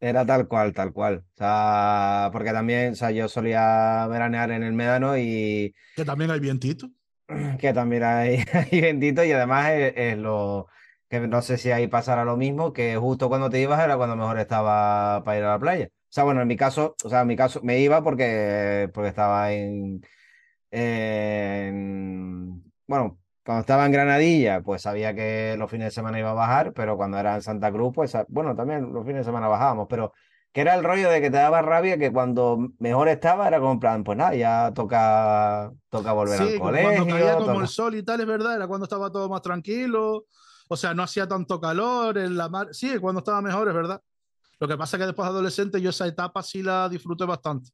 Era 0.00 0.26
tal 0.26 0.46
cual, 0.48 0.72
tal 0.74 0.92
cual. 0.92 1.24
O 1.34 1.36
sea, 1.38 2.28
porque 2.32 2.52
también, 2.52 2.92
o 2.92 2.94
sea, 2.96 3.10
yo 3.10 3.28
solía 3.28 4.06
veranear 4.08 4.50
en 4.50 4.62
el 4.62 4.72
Médano 4.74 5.16
y 5.18 5.74
Que 5.94 6.04
también 6.04 6.30
hay 6.30 6.40
vientito. 6.40 6.90
que 7.58 7.72
también 7.72 8.02
hay, 8.04 8.44
hay 8.52 8.80
bendito 8.80 9.24
y 9.24 9.32
además 9.32 9.70
es, 9.70 9.92
es 9.96 10.18
lo 10.18 10.68
que 11.08 11.20
no 11.20 11.40
sé 11.42 11.56
si 11.58 11.70
ahí 11.70 11.86
pasará 11.88 12.24
lo 12.24 12.36
mismo, 12.36 12.72
que 12.72 12.96
justo 12.96 13.28
cuando 13.28 13.48
te 13.50 13.60
ibas 13.60 13.82
era 13.84 13.96
cuando 13.96 14.16
mejor 14.16 14.38
estaba 14.38 15.22
para 15.24 15.38
ir 15.38 15.44
a 15.44 15.50
la 15.52 15.58
playa. 15.58 15.86
O 15.86 15.90
sea, 16.16 16.24
bueno, 16.24 16.42
en 16.42 16.48
mi 16.48 16.56
caso, 16.56 16.96
o 17.04 17.08
sea, 17.08 17.20
en 17.22 17.28
mi 17.28 17.36
caso 17.36 17.60
me 17.62 17.78
iba 17.80 18.02
porque, 18.02 18.90
porque 18.92 19.08
estaba 19.10 19.52
en, 19.52 20.02
en- 20.70 22.62
bueno, 22.86 23.18
cuando 23.46 23.60
estaba 23.60 23.86
en 23.86 23.92
Granadilla, 23.92 24.60
pues 24.62 24.82
sabía 24.82 25.14
que 25.14 25.54
los 25.56 25.70
fines 25.70 25.86
de 25.86 25.90
semana 25.92 26.18
iba 26.18 26.30
a 26.32 26.34
bajar, 26.34 26.72
pero 26.74 26.96
cuando 26.96 27.16
era 27.16 27.36
en 27.36 27.42
Santa 27.42 27.70
Cruz, 27.72 27.92
pues 27.94 28.14
a- 28.16 28.26
bueno, 28.28 28.54
también 28.56 28.92
los 28.92 29.04
fines 29.06 29.20
de 29.20 29.24
semana 29.24 29.46
bajábamos, 29.48 29.86
pero 29.88 30.12
que 30.52 30.62
era 30.62 30.74
el 30.74 30.82
rollo 30.82 31.08
de 31.10 31.20
que 31.20 31.30
te 31.30 31.36
daba 31.36 31.62
rabia 31.62 31.96
que 31.98 32.12
cuando 32.12 32.58
mejor 32.78 33.08
estaba 33.08 33.46
era 33.46 33.60
como 33.60 33.72
en 33.72 33.78
plan, 33.80 34.02
pues 34.04 34.18
nada, 34.18 34.34
ya 34.34 34.72
toca, 34.74 35.70
toca 35.90 36.12
volver 36.12 36.40
al 36.40 36.48
Sí, 36.48 36.58
colegio. 36.58 36.88
cuando 37.04 37.14
caía 37.14 37.34
como 37.34 37.46
toca- 37.46 37.60
el 37.60 37.68
sol 37.68 37.94
y 37.94 38.02
tal, 38.02 38.20
es 38.20 38.26
verdad, 38.26 38.56
era 38.56 38.66
cuando 38.66 38.84
estaba 38.84 39.10
todo 39.12 39.28
más 39.28 39.42
tranquilo. 39.42 40.26
O 40.68 40.76
sea, 40.76 40.94
no 40.94 41.04
hacía 41.04 41.28
tanto 41.28 41.60
calor 41.60 42.18
en 42.18 42.36
la 42.36 42.48
mar. 42.48 42.68
Sí, 42.72 42.98
cuando 42.98 43.20
estaba 43.20 43.40
mejor, 43.40 43.68
es 43.68 43.74
verdad. 43.74 44.02
Lo 44.58 44.66
que 44.66 44.76
pasa 44.76 44.96
es 44.96 45.00
que 45.02 45.06
después 45.06 45.26
de 45.26 45.30
adolescente 45.30 45.80
yo 45.80 45.90
esa 45.90 46.06
etapa 46.08 46.42
sí 46.42 46.62
la 46.62 46.88
disfruté 46.88 47.24
bastante. 47.24 47.70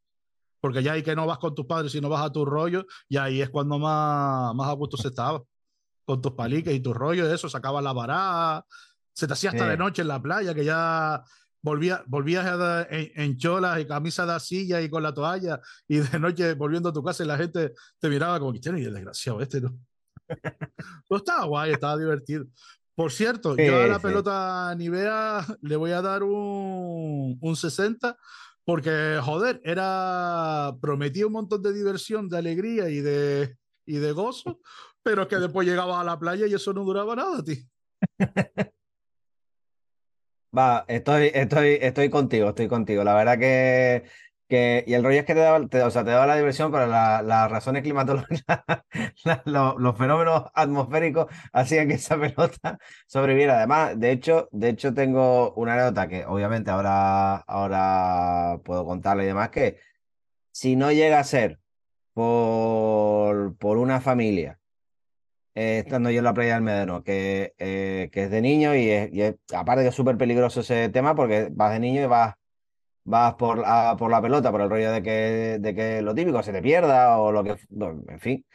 Porque 0.60 0.82
ya 0.82 0.92
ahí 0.92 1.02
que 1.02 1.16
no 1.16 1.26
vas 1.26 1.38
con 1.38 1.54
tus 1.54 1.64
padres, 1.66 1.92
sino 1.92 2.08
vas 2.10 2.22
a 2.26 2.30
tu 2.32 2.44
rollo, 2.44 2.84
y 3.08 3.16
ahí 3.16 3.40
es 3.40 3.48
cuando 3.48 3.78
más, 3.78 4.54
más 4.54 4.68
a 4.68 4.72
gusto 4.72 4.96
se 4.98 5.08
estaba. 5.08 5.40
Con 6.04 6.20
tus 6.20 6.32
paliques 6.32 6.74
y 6.74 6.80
tu 6.80 6.92
rollo, 6.92 7.32
eso, 7.32 7.48
sacabas 7.48 7.82
la 7.84 7.92
varada, 7.92 8.64
se 9.12 9.26
te 9.26 9.32
hacía 9.34 9.50
hasta 9.50 9.64
Sí. 9.64 9.70
de 9.70 9.76
noche 9.76 10.02
en 10.02 10.08
la 10.08 10.20
playa, 10.20 10.54
que 10.54 10.64
ya 10.64 11.22
volvía, 11.62 12.02
volvías 12.06 12.44
a 12.46 12.56
dar 12.56 12.88
en, 12.90 13.12
en 13.14 13.36
cholas 13.38 13.78
y 13.80 13.86
camisa 13.86 14.26
de 14.26 14.40
silla 14.40 14.80
y 14.80 14.90
con 14.90 15.02
la 15.02 15.14
toalla, 15.14 15.60
y 15.86 15.98
de 15.98 16.18
noche 16.18 16.54
volviendo 16.54 16.88
a 16.88 16.92
tu 16.92 17.02
casa 17.04 17.22
y 17.22 17.26
la 17.26 17.36
gente 17.36 17.72
te 18.00 18.08
miraba 18.08 18.38
como 18.40 18.52
que 18.52 18.58
tiene 18.60 18.80
y 18.80 18.84
el 18.84 18.94
desgraciado 18.94 19.40
este, 19.40 19.60
¿no? 19.60 19.76
Pero 20.28 21.18
estaba 21.18 21.44
guay, 21.44 21.72
estaba 21.72 21.96
divertido. 21.96 22.46
Por 22.94 23.10
cierto, 23.12 23.54
Sí, 23.56 23.64
yo 23.66 23.80
a 23.82 23.86
la 23.86 23.96
sí. 23.96 24.02
pelota 24.02 24.74
Nivea 24.76 25.46
le 25.62 25.76
voy 25.76 25.92
a 25.92 26.02
dar 26.02 26.22
un, 26.22 27.38
un 27.40 27.56
60 27.56 28.16
porque, 28.64 29.18
joder, 29.22 29.60
era 29.64 30.74
prometía 30.80 31.26
un 31.26 31.32
montón 31.32 31.62
de 31.62 31.72
diversión, 31.72 32.28
de 32.28 32.38
alegría 32.38 32.88
y 32.90 33.00
de, 33.00 33.56
y 33.86 33.96
de 33.96 34.12
gozo, 34.12 34.60
pero 35.02 35.28
que 35.28 35.36
después 35.36 35.66
llegabas 35.66 36.00
a 36.00 36.04
la 36.04 36.18
playa 36.18 36.46
y 36.46 36.54
eso 36.54 36.72
no 36.72 36.84
duraba 36.84 37.16
nada, 37.16 37.42
tío. 37.42 37.56
Va, 40.56 40.84
estoy, 40.88 41.30
estoy, 41.32 41.78
estoy 41.80 42.10
contigo, 42.10 42.50
estoy 42.50 42.68
contigo. 42.68 43.04
La 43.04 43.14
verdad 43.14 43.38
que, 43.38 44.04
que 44.48 44.84
y 44.86 44.92
el 44.92 45.02
rollo 45.02 45.20
es 45.20 45.24
que 45.24 45.32
te 45.34 45.40
daba, 45.40 45.66
te- 45.66 45.82
o 45.82 45.90
sea, 45.90 46.04
te 46.04 46.10
daba 46.10 46.26
la 46.26 46.36
diversión, 46.36 46.70
pero 46.70 46.86
la- 46.86 47.22
las 47.22 47.50
razones 47.50 47.82
climatológicas, 47.82 48.60
la- 49.24 49.42
lo- 49.46 49.78
los 49.78 49.96
fenómenos 49.96 50.44
atmosféricos 50.54 51.26
hacían 51.54 51.88
que 51.88 51.94
esa 51.94 52.18
pelota 52.20 52.78
sobreviviera. 53.06 53.56
Además, 53.56 53.98
de 53.98 54.10
hecho, 54.12 54.48
de 54.52 54.68
hecho 54.68 54.92
tengo 54.92 55.54
una 55.54 55.72
anécdota 55.72 56.06
que 56.08 56.26
obviamente 56.26 56.70
ahora, 56.70 57.36
ahora 57.36 58.60
puedo 58.62 58.84
contarle 58.84 59.24
y 59.24 59.26
demás, 59.28 59.48
que 59.50 59.78
si 60.52 60.76
no 60.76 60.92
llega 60.92 61.20
a 61.20 61.24
ser 61.24 61.60
por, 62.14 63.56
por 63.58 63.78
una 63.78 64.00
familia 64.00 64.60
eh, 65.54 65.78
estando 65.80 66.10
yo 66.10 66.18
en 66.18 66.24
la 66.24 66.34
playa 66.34 66.54
del 66.54 66.62
Médano, 66.62 67.02
que, 67.04 67.54
eh, 67.58 68.08
que 68.12 68.24
es 68.24 68.30
de 68.30 68.40
niño 68.42 68.74
y, 68.74 68.90
es, 68.90 69.12
y 69.12 69.22
es- 69.22 69.36
aparte 69.54 69.82
que 69.82 69.88
es 69.90 69.94
súper 69.94 70.16
peligroso 70.16 70.60
ese 70.60 70.88
tema 70.90 71.14
porque 71.14 71.48
vas 71.52 71.72
de 71.72 71.80
niño 71.80 72.02
y 72.02 72.06
vas, 72.06 72.34
vas 73.04 73.34
por, 73.34 73.58
la- 73.58 73.96
por 73.98 74.10
la 74.10 74.22
pelota, 74.22 74.50
por 74.52 74.60
el 74.62 74.70
rollo 74.70 74.92
de 74.92 75.02
que, 75.02 75.58
de 75.60 75.74
que 75.74 76.02
lo 76.02 76.14
típico 76.14 76.42
se 76.42 76.52
te 76.52 76.62
pierda 76.62 77.18
o 77.18 77.32
lo 77.32 77.44
que, 77.44 77.56
en 78.08 78.20
fin, 78.20 78.46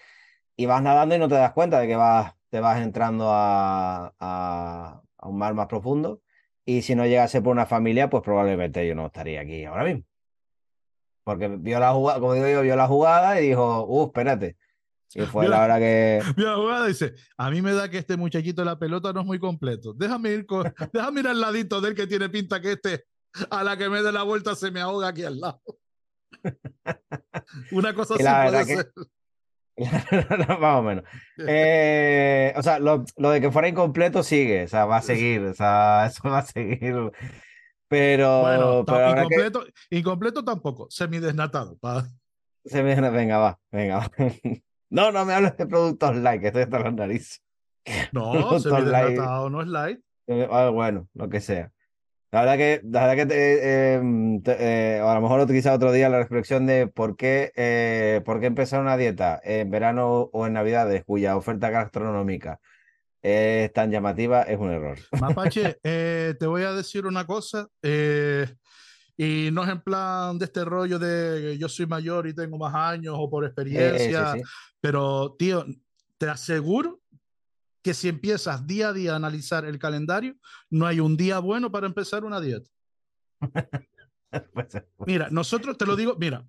y 0.55 0.65
vas 0.65 0.81
nadando 0.81 1.15
y 1.15 1.19
no 1.19 1.27
te 1.29 1.36
das 1.36 1.53
cuenta 1.53 1.79
de 1.79 1.88
que 1.88 1.95
vas, 1.95 2.33
te 2.49 2.60
vas 2.60 2.81
entrando 2.81 3.29
a, 3.31 4.13
a, 4.19 5.01
a 5.17 5.27
un 5.29 5.38
mar 5.38 5.53
más 5.53 5.67
profundo 5.67 6.21
y 6.65 6.81
si 6.83 6.95
no 6.95 7.05
llegase 7.05 7.41
por 7.41 7.53
una 7.53 7.65
familia, 7.65 8.10
pues 8.10 8.23
probablemente 8.23 8.86
yo 8.88 8.95
no 8.95 9.07
estaría 9.07 9.41
aquí 9.41 9.65
ahora 9.65 9.83
mismo. 9.86 10.03
Porque 11.23 11.47
vio 11.49 11.79
la 11.79 11.91
jugada, 11.93 12.19
como 12.19 12.33
digo 12.33 12.47
yo, 12.47 12.62
vio 12.62 12.75
la 12.75 12.88
jugada 12.88 13.39
y 13.41 13.47
dijo, 13.49 13.86
uh, 13.86 14.05
espérate. 14.07 14.55
Y 15.15 15.22
fue 15.22 15.46
Mira. 15.46 15.58
la 15.58 15.63
hora 15.63 15.80
que... 15.80 16.22
Mira, 16.36 16.52
la 16.52 16.58
jugada 16.58 16.88
dice, 16.88 17.13
a 17.38 17.50
mí 17.50 17.62
me 17.62 17.74
da 17.74 17.89
que 17.89 17.98
este 17.98 18.17
muchachito 18.17 18.62
de 18.62 18.65
la 18.65 18.78
pelota 18.78 19.13
no 19.13 19.22
es 19.22 19.26
muy 19.26 19.39
completo. 19.39 19.93
Déjame 19.93 20.32
ir, 20.32 20.46
con, 20.46 20.72
déjame 20.93 21.22
ir 21.22 21.28
al 21.28 21.39
ladito 21.41 21.80
de 21.82 21.89
él 21.89 21.96
que 21.96 22.08
tiene 22.08 22.30
pinta 22.30 22.60
que 22.62 22.74
este, 22.74 23.06
a 23.50 23.63
la 23.63 23.78
que 23.78 23.89
me 23.89 24.02
dé 24.04 24.12
la 24.12 24.24
vuelta, 24.24 24.56
se 24.56 24.70
me 24.72 24.82
ahoga 24.82 25.08
aquí 25.10 25.24
al 25.24 25.39
lado. 25.39 25.62
Una 27.72 27.93
cosa 27.93 28.13
Y 28.13 28.15
así 28.15 28.24
la 28.24 28.43
puede 28.43 28.52
verdad 28.52 28.65
que- 28.67 28.76
ser. 28.76 28.88
Más 30.60 30.76
o 30.78 30.82
menos. 30.82 31.04
Eh, 31.38 32.52
o 32.56 32.63
sea, 32.63 32.80
lo, 32.80 33.06
lo 33.15 33.30
de 33.30 33.39
que 33.41 33.52
fuera 33.52 33.67
incompleto 33.67 34.24
sigue, 34.24 34.63
o 34.63 34.67
sea, 34.67 34.86
va 34.86 34.98
a 34.98 35.02
seguir, 35.04 35.41
o 35.43 35.54
sea, 35.54 36.08
eso 36.08 36.28
va 36.28 36.39
a 36.39 36.46
seguir. 36.46 36.96
Pero, 37.88 38.41
Bueno, 38.41 38.84
pero 38.86 39.13
que 39.13 39.22
incompleto, 39.22 39.65
incompleto 39.91 40.43
tampoco, 40.43 40.88
semidesnatado. 40.89 41.78
pa. 41.78 42.08
se 42.65 42.82
me- 42.84 43.00
venga, 43.12 43.38
va, 43.38 43.60
venga, 43.72 43.98
va. 44.00 44.12
No, 44.89 45.12
no 45.12 45.26
me 45.26 45.34
hables 45.34 45.58
de 45.58 45.65
productos 45.67 46.15
light, 46.15 46.41
que 46.41 46.47
estoy 46.47 46.63
hasta 46.63 46.80
las 46.80 46.93
narices. 46.93 47.41
No, 48.12 48.60
semidesnatado 48.60 49.50
no 49.50 49.62
es 49.62 49.67
light. 49.67 50.00
Eh, 50.28 50.47
ah, 50.52 50.69
bueno, 50.69 51.08
lo 51.13 51.30
que 51.30 51.39
sea. 51.41 51.71
La 52.32 52.41
verdad 52.41 52.58
que, 52.58 52.82
la 52.84 53.08
verdad 53.08 53.15
que 53.15 53.26
te- 53.26 53.95
eh, 53.95 54.39
te- 54.43 54.58
eh, 54.97 55.00
a 55.00 55.13
lo 55.13 55.21
mejor 55.21 55.39
utiliza 55.39 55.73
otro 55.73 55.93
día 55.93 56.10
la 56.10 56.19
reflexión 56.19 56.65
de 56.65 56.88
por 56.88 57.15
qué, 57.15 57.54
eh, 57.56 58.21
por 58.26 58.41
qué 58.41 58.47
empezar 58.47 58.82
una 58.82 58.97
dieta 58.97 59.39
en 59.43 59.69
verano 59.71 60.30
o 60.34 60.45
en 60.45 60.54
Navidades 60.54 61.06
cuya 61.06 61.38
oferta 61.38 61.69
gastronómica 61.69 62.60
es 63.21 63.71
tan 63.71 63.91
llamativa 63.91 64.43
es 64.43 64.60
un 64.60 64.71
error. 64.71 64.97
Mapache, 65.21 65.80
te 65.82 66.45
voy 66.47 66.63
a 66.63 66.73
decir 66.73 67.06
una 67.06 67.26
cosa, 67.26 67.69
y 69.17 69.49
no 69.51 69.63
es 69.63 69.69
en 69.69 69.82
plan 69.82 70.38
de 70.38 70.45
este 70.45 70.63
rollo 70.63 70.99
de 70.99 71.58
yo 71.60 71.67
soy 71.67 71.88
mayor 71.88 72.27
y 72.27 72.34
tengo 72.36 72.58
más 72.58 72.73
años 72.75 73.15
o 73.17 73.30
por 73.30 73.43
Eh, 73.43 73.47
sí, 73.47 73.51
experiencia, 73.51 74.34
sí. 74.34 74.41
pero 74.80 75.36
tío, 75.39 75.65
te 76.17 76.30
aseguro 76.30 77.01
que 77.82 77.93
si 77.93 78.10
empiezas 78.10 78.65
día 78.67 78.89
a 78.89 78.93
día 78.93 79.13
a 79.13 79.15
analizar 79.15 79.65
el 79.65 79.80
calendario, 79.80 80.36
no 80.69 80.86
hay 80.86 80.99
un 80.99 81.17
día 81.17 81.39
bueno 81.39 81.71
para 81.71 81.88
empezar 81.88 82.23
una 82.23 82.39
dieta. 82.39 82.69
Pues, 84.53 84.67
Mira, 85.06 85.30
nosotros 85.32 85.77
te 85.77 85.86
lo 85.86 85.95
digo, 85.95 86.17
mira, 86.19 86.45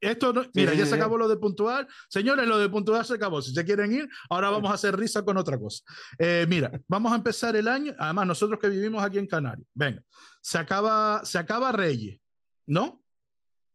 esto 0.00 0.34
no, 0.34 0.42
Sí, 0.44 0.50
mira, 0.54 0.72
sí, 0.72 0.78
ya 0.78 0.84
sí, 0.84 0.90
se 0.90 0.96
sí. 0.96 1.00
acabó 1.00 1.16
lo 1.16 1.26
de 1.28 1.38
puntuar. 1.38 1.88
Señores, 2.08 2.46
lo 2.46 2.58
de 2.58 2.68
puntuar 2.68 3.04
se 3.06 3.14
acabó. 3.14 3.40
Si 3.40 3.54
se 3.54 3.64
quieren 3.64 3.90
ir, 3.90 4.08
ahora 4.28 4.50
vamos 4.50 4.70
a 4.70 4.74
hacer 4.74 4.94
risa 4.96 5.24
con 5.24 5.38
otra 5.38 5.58
cosa. 5.58 5.82
Eh, 6.18 6.46
mira, 6.48 6.70
vamos 6.86 7.10
a 7.10 7.16
empezar 7.16 7.56
el 7.56 7.68
año. 7.68 7.94
Además, 7.98 8.26
nosotros 8.26 8.60
que 8.60 8.68
vivimos 8.68 9.02
aquí 9.02 9.18
en 9.18 9.26
Canarias, 9.26 9.66
venga, 9.74 10.02
se 10.42 10.58
acaba, 10.58 11.24
se 11.24 11.38
acaba 11.38 11.72
Reyes, 11.72 12.20
¿no? 12.66 13.02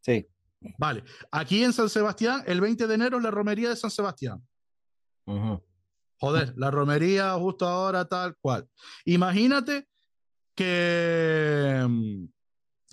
Sí. 0.01 0.27
Vale. 0.77 1.03
Aquí 1.31 1.63
en 1.63 1.73
San 1.73 1.89
Sebastián, 1.89 2.43
el 2.45 2.61
20 2.61 2.87
de 2.87 2.93
enero 2.93 3.19
la 3.19 3.31
romería 3.31 3.69
de 3.69 3.75
San 3.75 3.89
Sebastián. 3.89 4.45
Joder, 6.19 6.53
la 6.57 6.71
romería 6.71 7.33
justo 7.33 7.65
ahora 7.65 8.05
tal 8.05 8.35
cual. 8.37 8.67
Imagínate 9.05 9.87
que, 10.55 11.87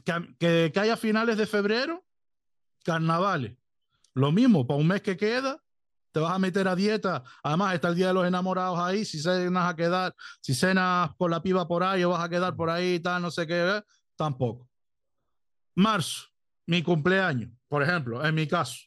que, 0.04 0.37
que, 0.38 0.70
que 0.72 0.80
haya 0.80 0.96
finales 0.96 1.37
de 1.37 1.46
febrero, 1.46 2.04
carnavales. 2.84 3.56
Lo 4.14 4.30
mismo, 4.30 4.66
para 4.66 4.78
un 4.78 4.87
mes 4.87 5.02
que 5.02 5.16
queda, 5.16 5.63
te 6.14 6.20
vas 6.20 6.33
a 6.33 6.38
meter 6.38 6.68
a 6.68 6.77
dieta. 6.77 7.24
Además, 7.42 7.74
está 7.74 7.88
el 7.88 7.96
día 7.96 8.07
de 8.07 8.14
los 8.14 8.24
enamorados 8.24 8.79
ahí. 8.79 9.05
Si 9.05 9.18
cenas 9.18 9.68
a 9.68 9.74
quedar, 9.74 10.14
si 10.40 10.55
cenas 10.55 11.11
con 11.18 11.29
la 11.29 11.42
piba 11.42 11.66
por 11.66 11.83
ahí 11.83 12.05
o 12.05 12.11
vas 12.11 12.22
a 12.22 12.29
quedar 12.29 12.55
por 12.55 12.70
ahí 12.70 12.94
y 12.94 13.00
tal, 13.00 13.20
no 13.20 13.33
sé 13.33 13.48
qué, 13.48 13.83
tampoco. 14.14 14.70
Marzo, 15.74 16.29
mi 16.66 16.85
cumpleaños, 16.85 17.50
por 17.66 17.83
ejemplo, 17.83 18.24
en 18.24 18.33
mi 18.33 18.46
caso. 18.46 18.79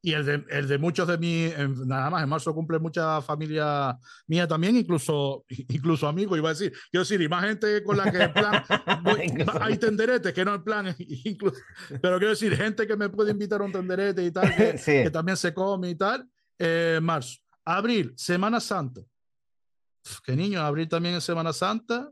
Y 0.00 0.12
el 0.12 0.24
de, 0.24 0.44
el 0.50 0.68
de 0.68 0.78
muchos 0.78 1.08
de 1.08 1.18
mi, 1.18 1.50
nada 1.84 2.10
más, 2.10 2.22
en 2.22 2.28
marzo 2.28 2.54
cumple 2.54 2.78
mucha 2.78 3.20
familia 3.20 3.98
mía 4.28 4.46
también, 4.46 4.76
incluso, 4.76 5.44
incluso 5.48 6.06
amigos, 6.06 6.38
iba 6.38 6.50
a 6.50 6.52
decir. 6.52 6.72
Quiero 6.90 7.02
decir, 7.02 7.20
y 7.20 7.28
más 7.28 7.44
gente 7.44 7.82
con 7.82 7.96
la 7.96 8.10
que 8.10 8.22
en 8.22 8.32
plan 8.32 8.62
hay 9.60 9.76
tenderetes, 9.78 10.32
que 10.32 10.44
no 10.44 10.54
en 10.54 10.62
plan, 10.62 10.94
incluso, 10.98 11.56
pero 12.00 12.18
quiero 12.18 12.30
decir, 12.30 12.56
gente 12.56 12.86
que 12.86 12.96
me 12.96 13.08
puede 13.08 13.32
invitar 13.32 13.60
a 13.60 13.64
un 13.64 13.72
tenderete 13.72 14.24
y 14.24 14.30
tal, 14.30 14.54
que, 14.54 15.10
también 15.10 15.36
se 15.36 15.52
come 15.52 15.90
y 15.90 15.94
tal. 15.96 16.28
Eh, 16.58 17.00
marzo. 17.02 17.38
Abril, 17.64 18.14
Semana 18.16 18.60
Santa. 18.60 19.02
qué 20.24 20.36
niño, 20.36 20.60
abril 20.60 20.88
también 20.88 21.16
es 21.16 21.24
Semana 21.24 21.52
Santa. 21.52 22.10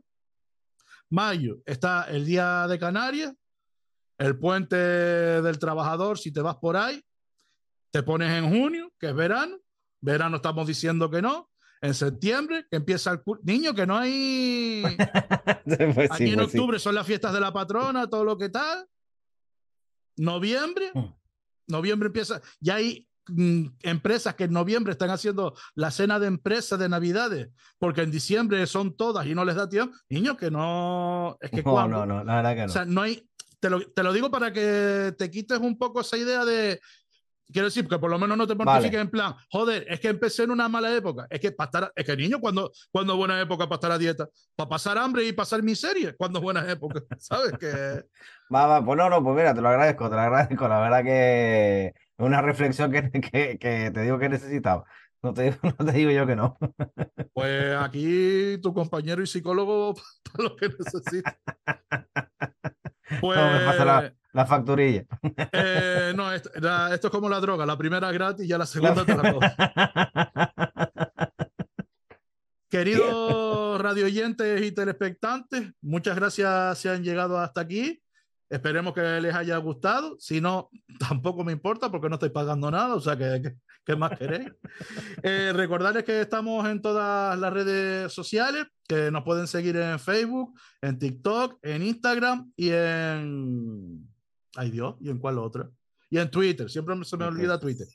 Mayo 1.09 1.59
está 1.65 2.03
el 2.09 2.25
Día 2.25 2.67
de 2.67 2.77
Canarias, 2.77 3.33
el 4.17 4.37
Puente 4.37 4.75
del 4.75 5.57
Trabajador, 5.57 6.19
si 6.19 6.31
te 6.31 6.41
vas 6.41 6.57
por 6.57 6.75
ahí. 6.75 7.01
Te 7.97 8.03
pones 8.03 8.31
en 8.31 8.47
junio, 8.47 8.93
que 8.99 9.07
es 9.07 9.15
verano. 9.15 9.57
Verano 10.01 10.35
estamos 10.35 10.67
diciendo 10.67 11.09
que 11.09 11.19
no. 11.19 11.49
En 11.81 11.95
septiembre, 11.95 12.67
que 12.69 12.77
empieza 12.77 13.09
el 13.09 13.21
niño, 13.41 13.73
que 13.73 13.87
no 13.87 13.97
hay. 13.97 14.83
pues 15.65 16.11
Aquí 16.11 16.29
en 16.29 16.35
pues 16.35 16.47
octubre 16.49 16.77
son 16.77 16.93
las 16.93 17.07
fiestas 17.07 17.33
de 17.33 17.39
la 17.39 17.51
patrona, 17.51 18.07
todo 18.07 18.23
lo 18.23 18.37
que 18.37 18.49
tal. 18.49 18.85
Noviembre, 20.15 20.91
mm. 20.93 21.05
noviembre 21.69 22.05
empieza. 22.05 22.39
Ya 22.59 22.75
hay 22.75 23.09
mm, 23.29 23.65
empresas 23.81 24.35
que 24.35 24.43
en 24.43 24.53
noviembre 24.53 24.91
están 24.91 25.09
haciendo 25.09 25.55
la 25.73 25.89
cena 25.89 26.19
de 26.19 26.27
empresa 26.27 26.77
de 26.77 26.89
Navidades, 26.89 27.49
porque 27.79 28.03
en 28.03 28.11
diciembre 28.11 28.67
son 28.67 28.95
todas 28.95 29.25
y 29.25 29.33
no 29.33 29.43
les 29.43 29.55
da 29.55 29.67
tiempo. 29.67 29.97
Niños, 30.07 30.37
que 30.37 30.51
no. 30.51 31.35
Es 31.41 31.49
que 31.49 31.63
no, 31.63 31.87
no, 31.87 32.05
no, 32.05 32.23
la 32.23 32.35
verdad 32.35 32.53
que 32.53 32.61
no. 32.61 32.65
O 32.67 32.69
sea, 32.69 32.85
no 32.85 33.01
hay. 33.01 33.27
Te 33.59 33.71
lo, 33.71 33.81
te 33.81 34.03
lo 34.03 34.13
digo 34.13 34.29
para 34.29 34.53
que 34.53 35.15
te 35.17 35.31
quites 35.31 35.57
un 35.57 35.79
poco 35.79 36.01
esa 36.01 36.15
idea 36.15 36.45
de 36.45 36.79
Quiero 37.51 37.67
decir, 37.67 37.87
que 37.87 37.97
por 37.97 38.09
lo 38.09 38.19
menos 38.19 38.37
no 38.37 38.45
te 38.45 38.55
mortifiques 38.55 38.99
en 38.99 39.09
plan, 39.09 39.33
joder, 39.49 39.85
es 39.87 39.99
que 39.99 40.09
empecé 40.09 40.43
en 40.43 40.51
una 40.51 40.67
mala 40.67 40.93
época. 40.93 41.27
Es 41.29 41.39
que 41.39 41.51
para 41.51 41.67
estar, 41.67 41.93
es 41.95 42.05
que 42.05 42.17
niño, 42.17 42.39
cuando, 42.41 42.71
cuando 42.91 43.13
es 43.13 43.17
buena 43.17 43.39
época 43.39 43.65
para 43.65 43.75
estar 43.75 43.91
a 43.91 43.97
dieta, 43.97 44.27
para 44.55 44.69
pasar 44.69 44.97
hambre 44.97 45.25
y 45.25 45.31
pasar 45.31 45.63
miseria, 45.63 46.13
cuando 46.17 46.39
es 46.39 46.43
buena 46.43 46.69
época, 46.69 47.01
¿sabes? 47.17 47.53
Que... 47.57 48.03
Va, 48.53 48.67
va, 48.67 48.83
pues 48.83 48.97
no, 48.97 49.09
no, 49.09 49.23
pues 49.23 49.35
mira, 49.35 49.53
te 49.53 49.61
lo 49.61 49.69
agradezco, 49.69 50.09
te 50.09 50.15
lo 50.15 50.21
agradezco. 50.21 50.67
La 50.67 50.79
verdad 50.79 51.03
que 51.03 51.87
es 51.87 51.93
una 52.17 52.41
reflexión 52.41 52.91
que, 52.91 53.09
que, 53.11 53.57
que 53.57 53.91
te 53.91 54.01
digo 54.01 54.19
que 54.19 54.29
necesitaba. 54.29 54.83
No 55.23 55.33
te, 55.33 55.43
digo, 55.43 55.57
no 55.79 55.85
te 55.85 55.91
digo 55.91 56.11
yo 56.11 56.27
que 56.27 56.35
no. 56.35 56.57
Pues 57.33 57.75
aquí 57.77 58.57
tu 58.61 58.73
compañero 58.73 59.21
y 59.21 59.27
psicólogo 59.27 59.95
para 60.31 60.49
lo 60.49 60.55
que 60.55 60.69
necesita. 60.69 61.37
Pues, 63.21 63.39
la 64.37 64.45
facturilla. 64.45 65.03
Eh, 65.51 66.13
no, 66.15 66.31
esto, 66.31 66.51
es 66.53 67.09
como 67.09 67.27
la 67.27 67.39
droga. 67.39 67.65
La 67.65 67.75
primera 67.75 68.11
gratis 68.11 68.45
y 68.45 68.49
ya 68.49 68.59
la 68.59 68.67
segunda 68.67 69.03
te 69.03 69.17
la 69.17 69.33
coges. 69.33 69.51
Queridos 72.69 73.81
radioyentes 73.81 74.61
y 74.61 74.71
telespectantes, 74.71 75.71
muchas 75.81 76.15
gracias 76.15 76.77
si 76.77 76.87
han 76.87 77.03
llegado 77.03 77.39
hasta 77.39 77.61
aquí. 77.61 77.99
Esperemos 78.47 78.93
que 78.93 79.01
les 79.01 79.33
haya 79.33 79.57
gustado. 79.57 80.15
Si 80.19 80.39
no, 80.39 80.69
tampoco 80.99 81.43
me 81.43 81.51
importa 81.51 81.89
porque 81.89 82.07
no 82.07 82.15
estoy 82.15 82.29
pagando 82.29 82.69
nada. 82.69 82.93
O 82.93 83.01
sea, 83.01 83.17
que, 83.17 83.55
¿qué 83.83 83.95
más 83.95 84.15
queréis? 84.19 84.51
Eh, 85.23 85.51
recordarles 85.51 86.03
que 86.03 86.21
estamos 86.21 86.67
en 86.67 86.79
todas 86.79 87.39
las 87.39 87.51
redes 87.51 88.13
sociales, 88.13 88.67
que 88.87 89.09
nos 89.09 89.23
pueden 89.23 89.47
seguir 89.47 89.77
en 89.77 89.97
Facebook, 89.97 90.53
en 90.83 90.99
TikTok, 90.99 91.57
en 91.63 91.81
Instagram 91.81 92.51
y 92.55 92.69
en 92.69 94.07
Ay 94.57 94.71
Dios, 94.71 94.95
¿y 94.99 95.09
en 95.09 95.19
cuál 95.19 95.37
otra? 95.37 95.69
Y 96.09 96.17
en 96.17 96.31
Twitter, 96.31 96.67
siempre 96.69 96.95
se 97.03 97.15
me 97.15 97.25
olvida 97.25 97.59
Twitter. 97.59 97.87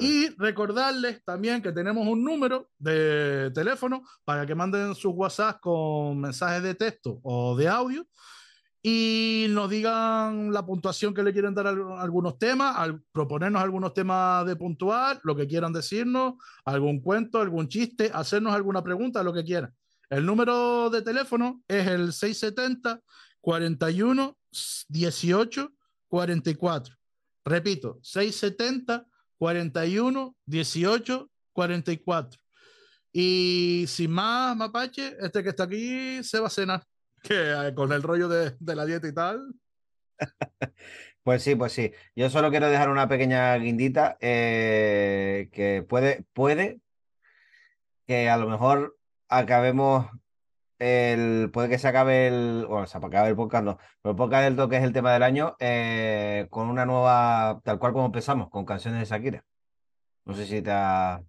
Y 0.00 0.28
recordarles 0.38 1.22
también 1.22 1.60
que 1.60 1.72
tenemos 1.72 2.06
un 2.06 2.24
número 2.24 2.70
de 2.78 3.50
teléfono 3.52 4.04
para 4.24 4.46
que 4.46 4.54
manden 4.54 4.94
sus 4.94 5.12
WhatsApp 5.14 5.60
con 5.60 6.18
mensajes 6.18 6.62
de 6.62 6.74
texto 6.74 7.20
o 7.22 7.56
de 7.56 7.68
audio 7.68 8.06
y 8.80 9.48
nos 9.50 9.68
digan 9.68 10.50
la 10.50 10.64
puntuación 10.64 11.12
que 11.12 11.22
le 11.22 11.32
quieren 11.32 11.52
dar 11.52 11.66
a 11.66 12.00
algunos 12.00 12.38
temas, 12.38 12.74
al 12.76 13.02
proponernos 13.12 13.60
algunos 13.60 13.92
temas 13.92 14.46
de 14.46 14.56
puntual, 14.56 15.20
lo 15.24 15.36
que 15.36 15.46
quieran 15.46 15.72
decirnos, 15.74 16.34
algún 16.64 17.00
cuento, 17.00 17.40
algún 17.40 17.68
chiste, 17.68 18.10
hacernos 18.14 18.54
alguna 18.54 18.82
pregunta, 18.82 19.22
lo 19.22 19.34
que 19.34 19.44
quieran. 19.44 19.74
El 20.08 20.24
número 20.24 20.88
de 20.88 21.02
teléfono 21.02 21.60
es 21.68 21.86
el 21.86 22.14
670 22.14 23.02
41 23.42 24.38
18 24.88 25.72
44. 26.08 26.94
Repito, 27.44 27.98
670 28.02 29.06
41 29.38 30.36
18 30.44 31.30
44. 31.52 32.40
Y 33.12 33.84
sin 33.88 34.10
más, 34.10 34.56
Mapache, 34.56 35.16
este 35.20 35.42
que 35.42 35.48
está 35.50 35.64
aquí 35.64 36.22
se 36.22 36.40
va 36.40 36.48
a 36.48 36.50
cenar. 36.50 36.82
Que 37.22 37.34
eh, 37.34 37.74
con 37.74 37.92
el 37.92 38.02
rollo 38.02 38.28
de, 38.28 38.54
la 38.60 38.84
dieta 38.84 39.08
y 39.08 39.14
tal. 39.14 39.54
Pues 41.24 41.42
sí, 41.42 41.54
pues 41.54 41.72
sí. 41.72 41.92
Yo 42.16 42.30
solo 42.30 42.48
quiero 42.48 42.70
dejar 42.70 42.88
una 42.88 43.06
pequeña 43.06 43.54
guindita 43.56 44.16
eh, 44.18 45.50
que 45.52 45.84
puede, 45.86 46.24
puede 46.32 46.80
que 48.06 48.30
a 48.30 48.38
lo 48.38 48.48
mejor 48.48 48.96
acabemos 49.28 50.06
el, 50.78 51.50
puede 51.52 51.68
que 51.68 51.78
se 51.78 51.88
acabe 51.88 52.28
el, 52.28 52.66
bueno, 52.68 52.86
se 52.86 52.98
acabe 52.98 53.28
el 53.28 53.36
podcast, 53.36 53.64
no, 53.64 53.78
el 54.04 54.16
podcast 54.16 54.44
del 54.44 54.56
toque 54.56 54.76
es 54.76 54.84
el 54.84 54.92
tema 54.92 55.12
del 55.12 55.22
año, 55.22 55.56
eh, 55.60 56.46
con 56.50 56.68
una 56.68 56.86
nueva, 56.86 57.60
tal 57.64 57.78
cual 57.78 57.92
como 57.92 58.06
empezamos, 58.06 58.50
con 58.50 58.64
canciones 58.64 59.00
de 59.00 59.06
Shakira. 59.06 59.44
No 60.24 60.34
sé 60.34 60.46
si 60.46 60.62
te 60.62 60.70
ha, 60.70 61.22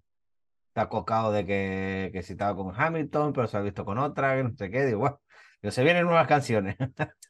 cocado 0.90 1.32
de 1.32 1.46
que, 1.46 2.10
que 2.14 2.24
si 2.24 2.34
estaba 2.34 2.56
con 2.56 2.74
Hamilton, 2.76 3.34
pero 3.34 3.48
se 3.48 3.58
ha 3.58 3.62
visto 3.62 3.84
con 3.86 3.98
otra, 3.98 4.36
que 4.38 4.44
no 4.44 4.52
sé 4.56 4.70
qué, 4.72 4.86
digo, 4.86 5.00
bueno, 5.00 5.20
se 5.64 5.84
vienen 5.84 6.06
nuevas 6.06 6.28
canciones. 6.28 6.78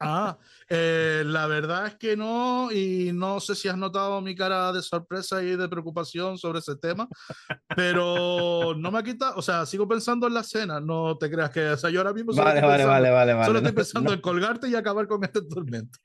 Ah, 0.00 0.36
eh, 0.68 1.22
la 1.24 1.46
verdad 1.46 1.86
es 1.86 1.96
que 1.96 2.16
no, 2.16 2.72
y 2.72 3.12
no 3.12 3.38
sé 3.38 3.54
si 3.54 3.68
has 3.68 3.76
notado 3.76 4.20
mi 4.20 4.34
cara 4.34 4.72
de 4.72 4.82
sorpresa 4.82 5.42
y 5.42 5.56
de 5.56 5.68
preocupación 5.68 6.38
sobre 6.38 6.58
ese 6.58 6.76
tema, 6.76 7.08
pero 7.76 8.74
no 8.76 8.90
me 8.90 8.98
ha 8.98 9.02
quitado, 9.02 9.36
o 9.36 9.42
sea, 9.42 9.64
sigo 9.66 9.86
pensando 9.86 10.26
en 10.26 10.34
la 10.34 10.42
cena, 10.42 10.80
no 10.80 11.16
te 11.18 11.30
creas 11.30 11.50
que, 11.50 11.68
o 11.68 11.76
sea, 11.76 11.90
yo 11.90 12.00
ahora 12.00 12.12
mismo 12.12 12.32
solo 12.32 12.48
estoy 12.48 12.62
pensando, 12.62 13.44
solo 13.44 13.58
estoy 13.58 13.72
pensando 13.72 14.12
en 14.12 14.20
colgarte 14.20 14.68
y 14.68 14.74
acabar 14.74 15.06
con 15.06 15.22
este 15.24 15.42
tormento. 15.42 15.98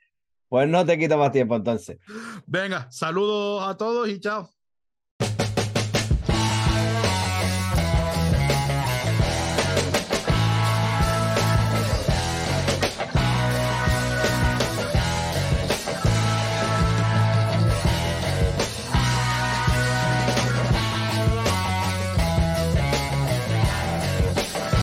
Pues 0.49 0.67
no 0.69 0.85
te 0.85 0.97
quito 0.97 1.17
más 1.17 1.31
tiempo 1.31 1.55
entonces. 1.55 1.97
Venga, 2.45 2.89
saludos 2.91 3.67
a 3.67 3.75
todos 3.75 4.07
y 4.07 4.19
chao. 4.19 4.56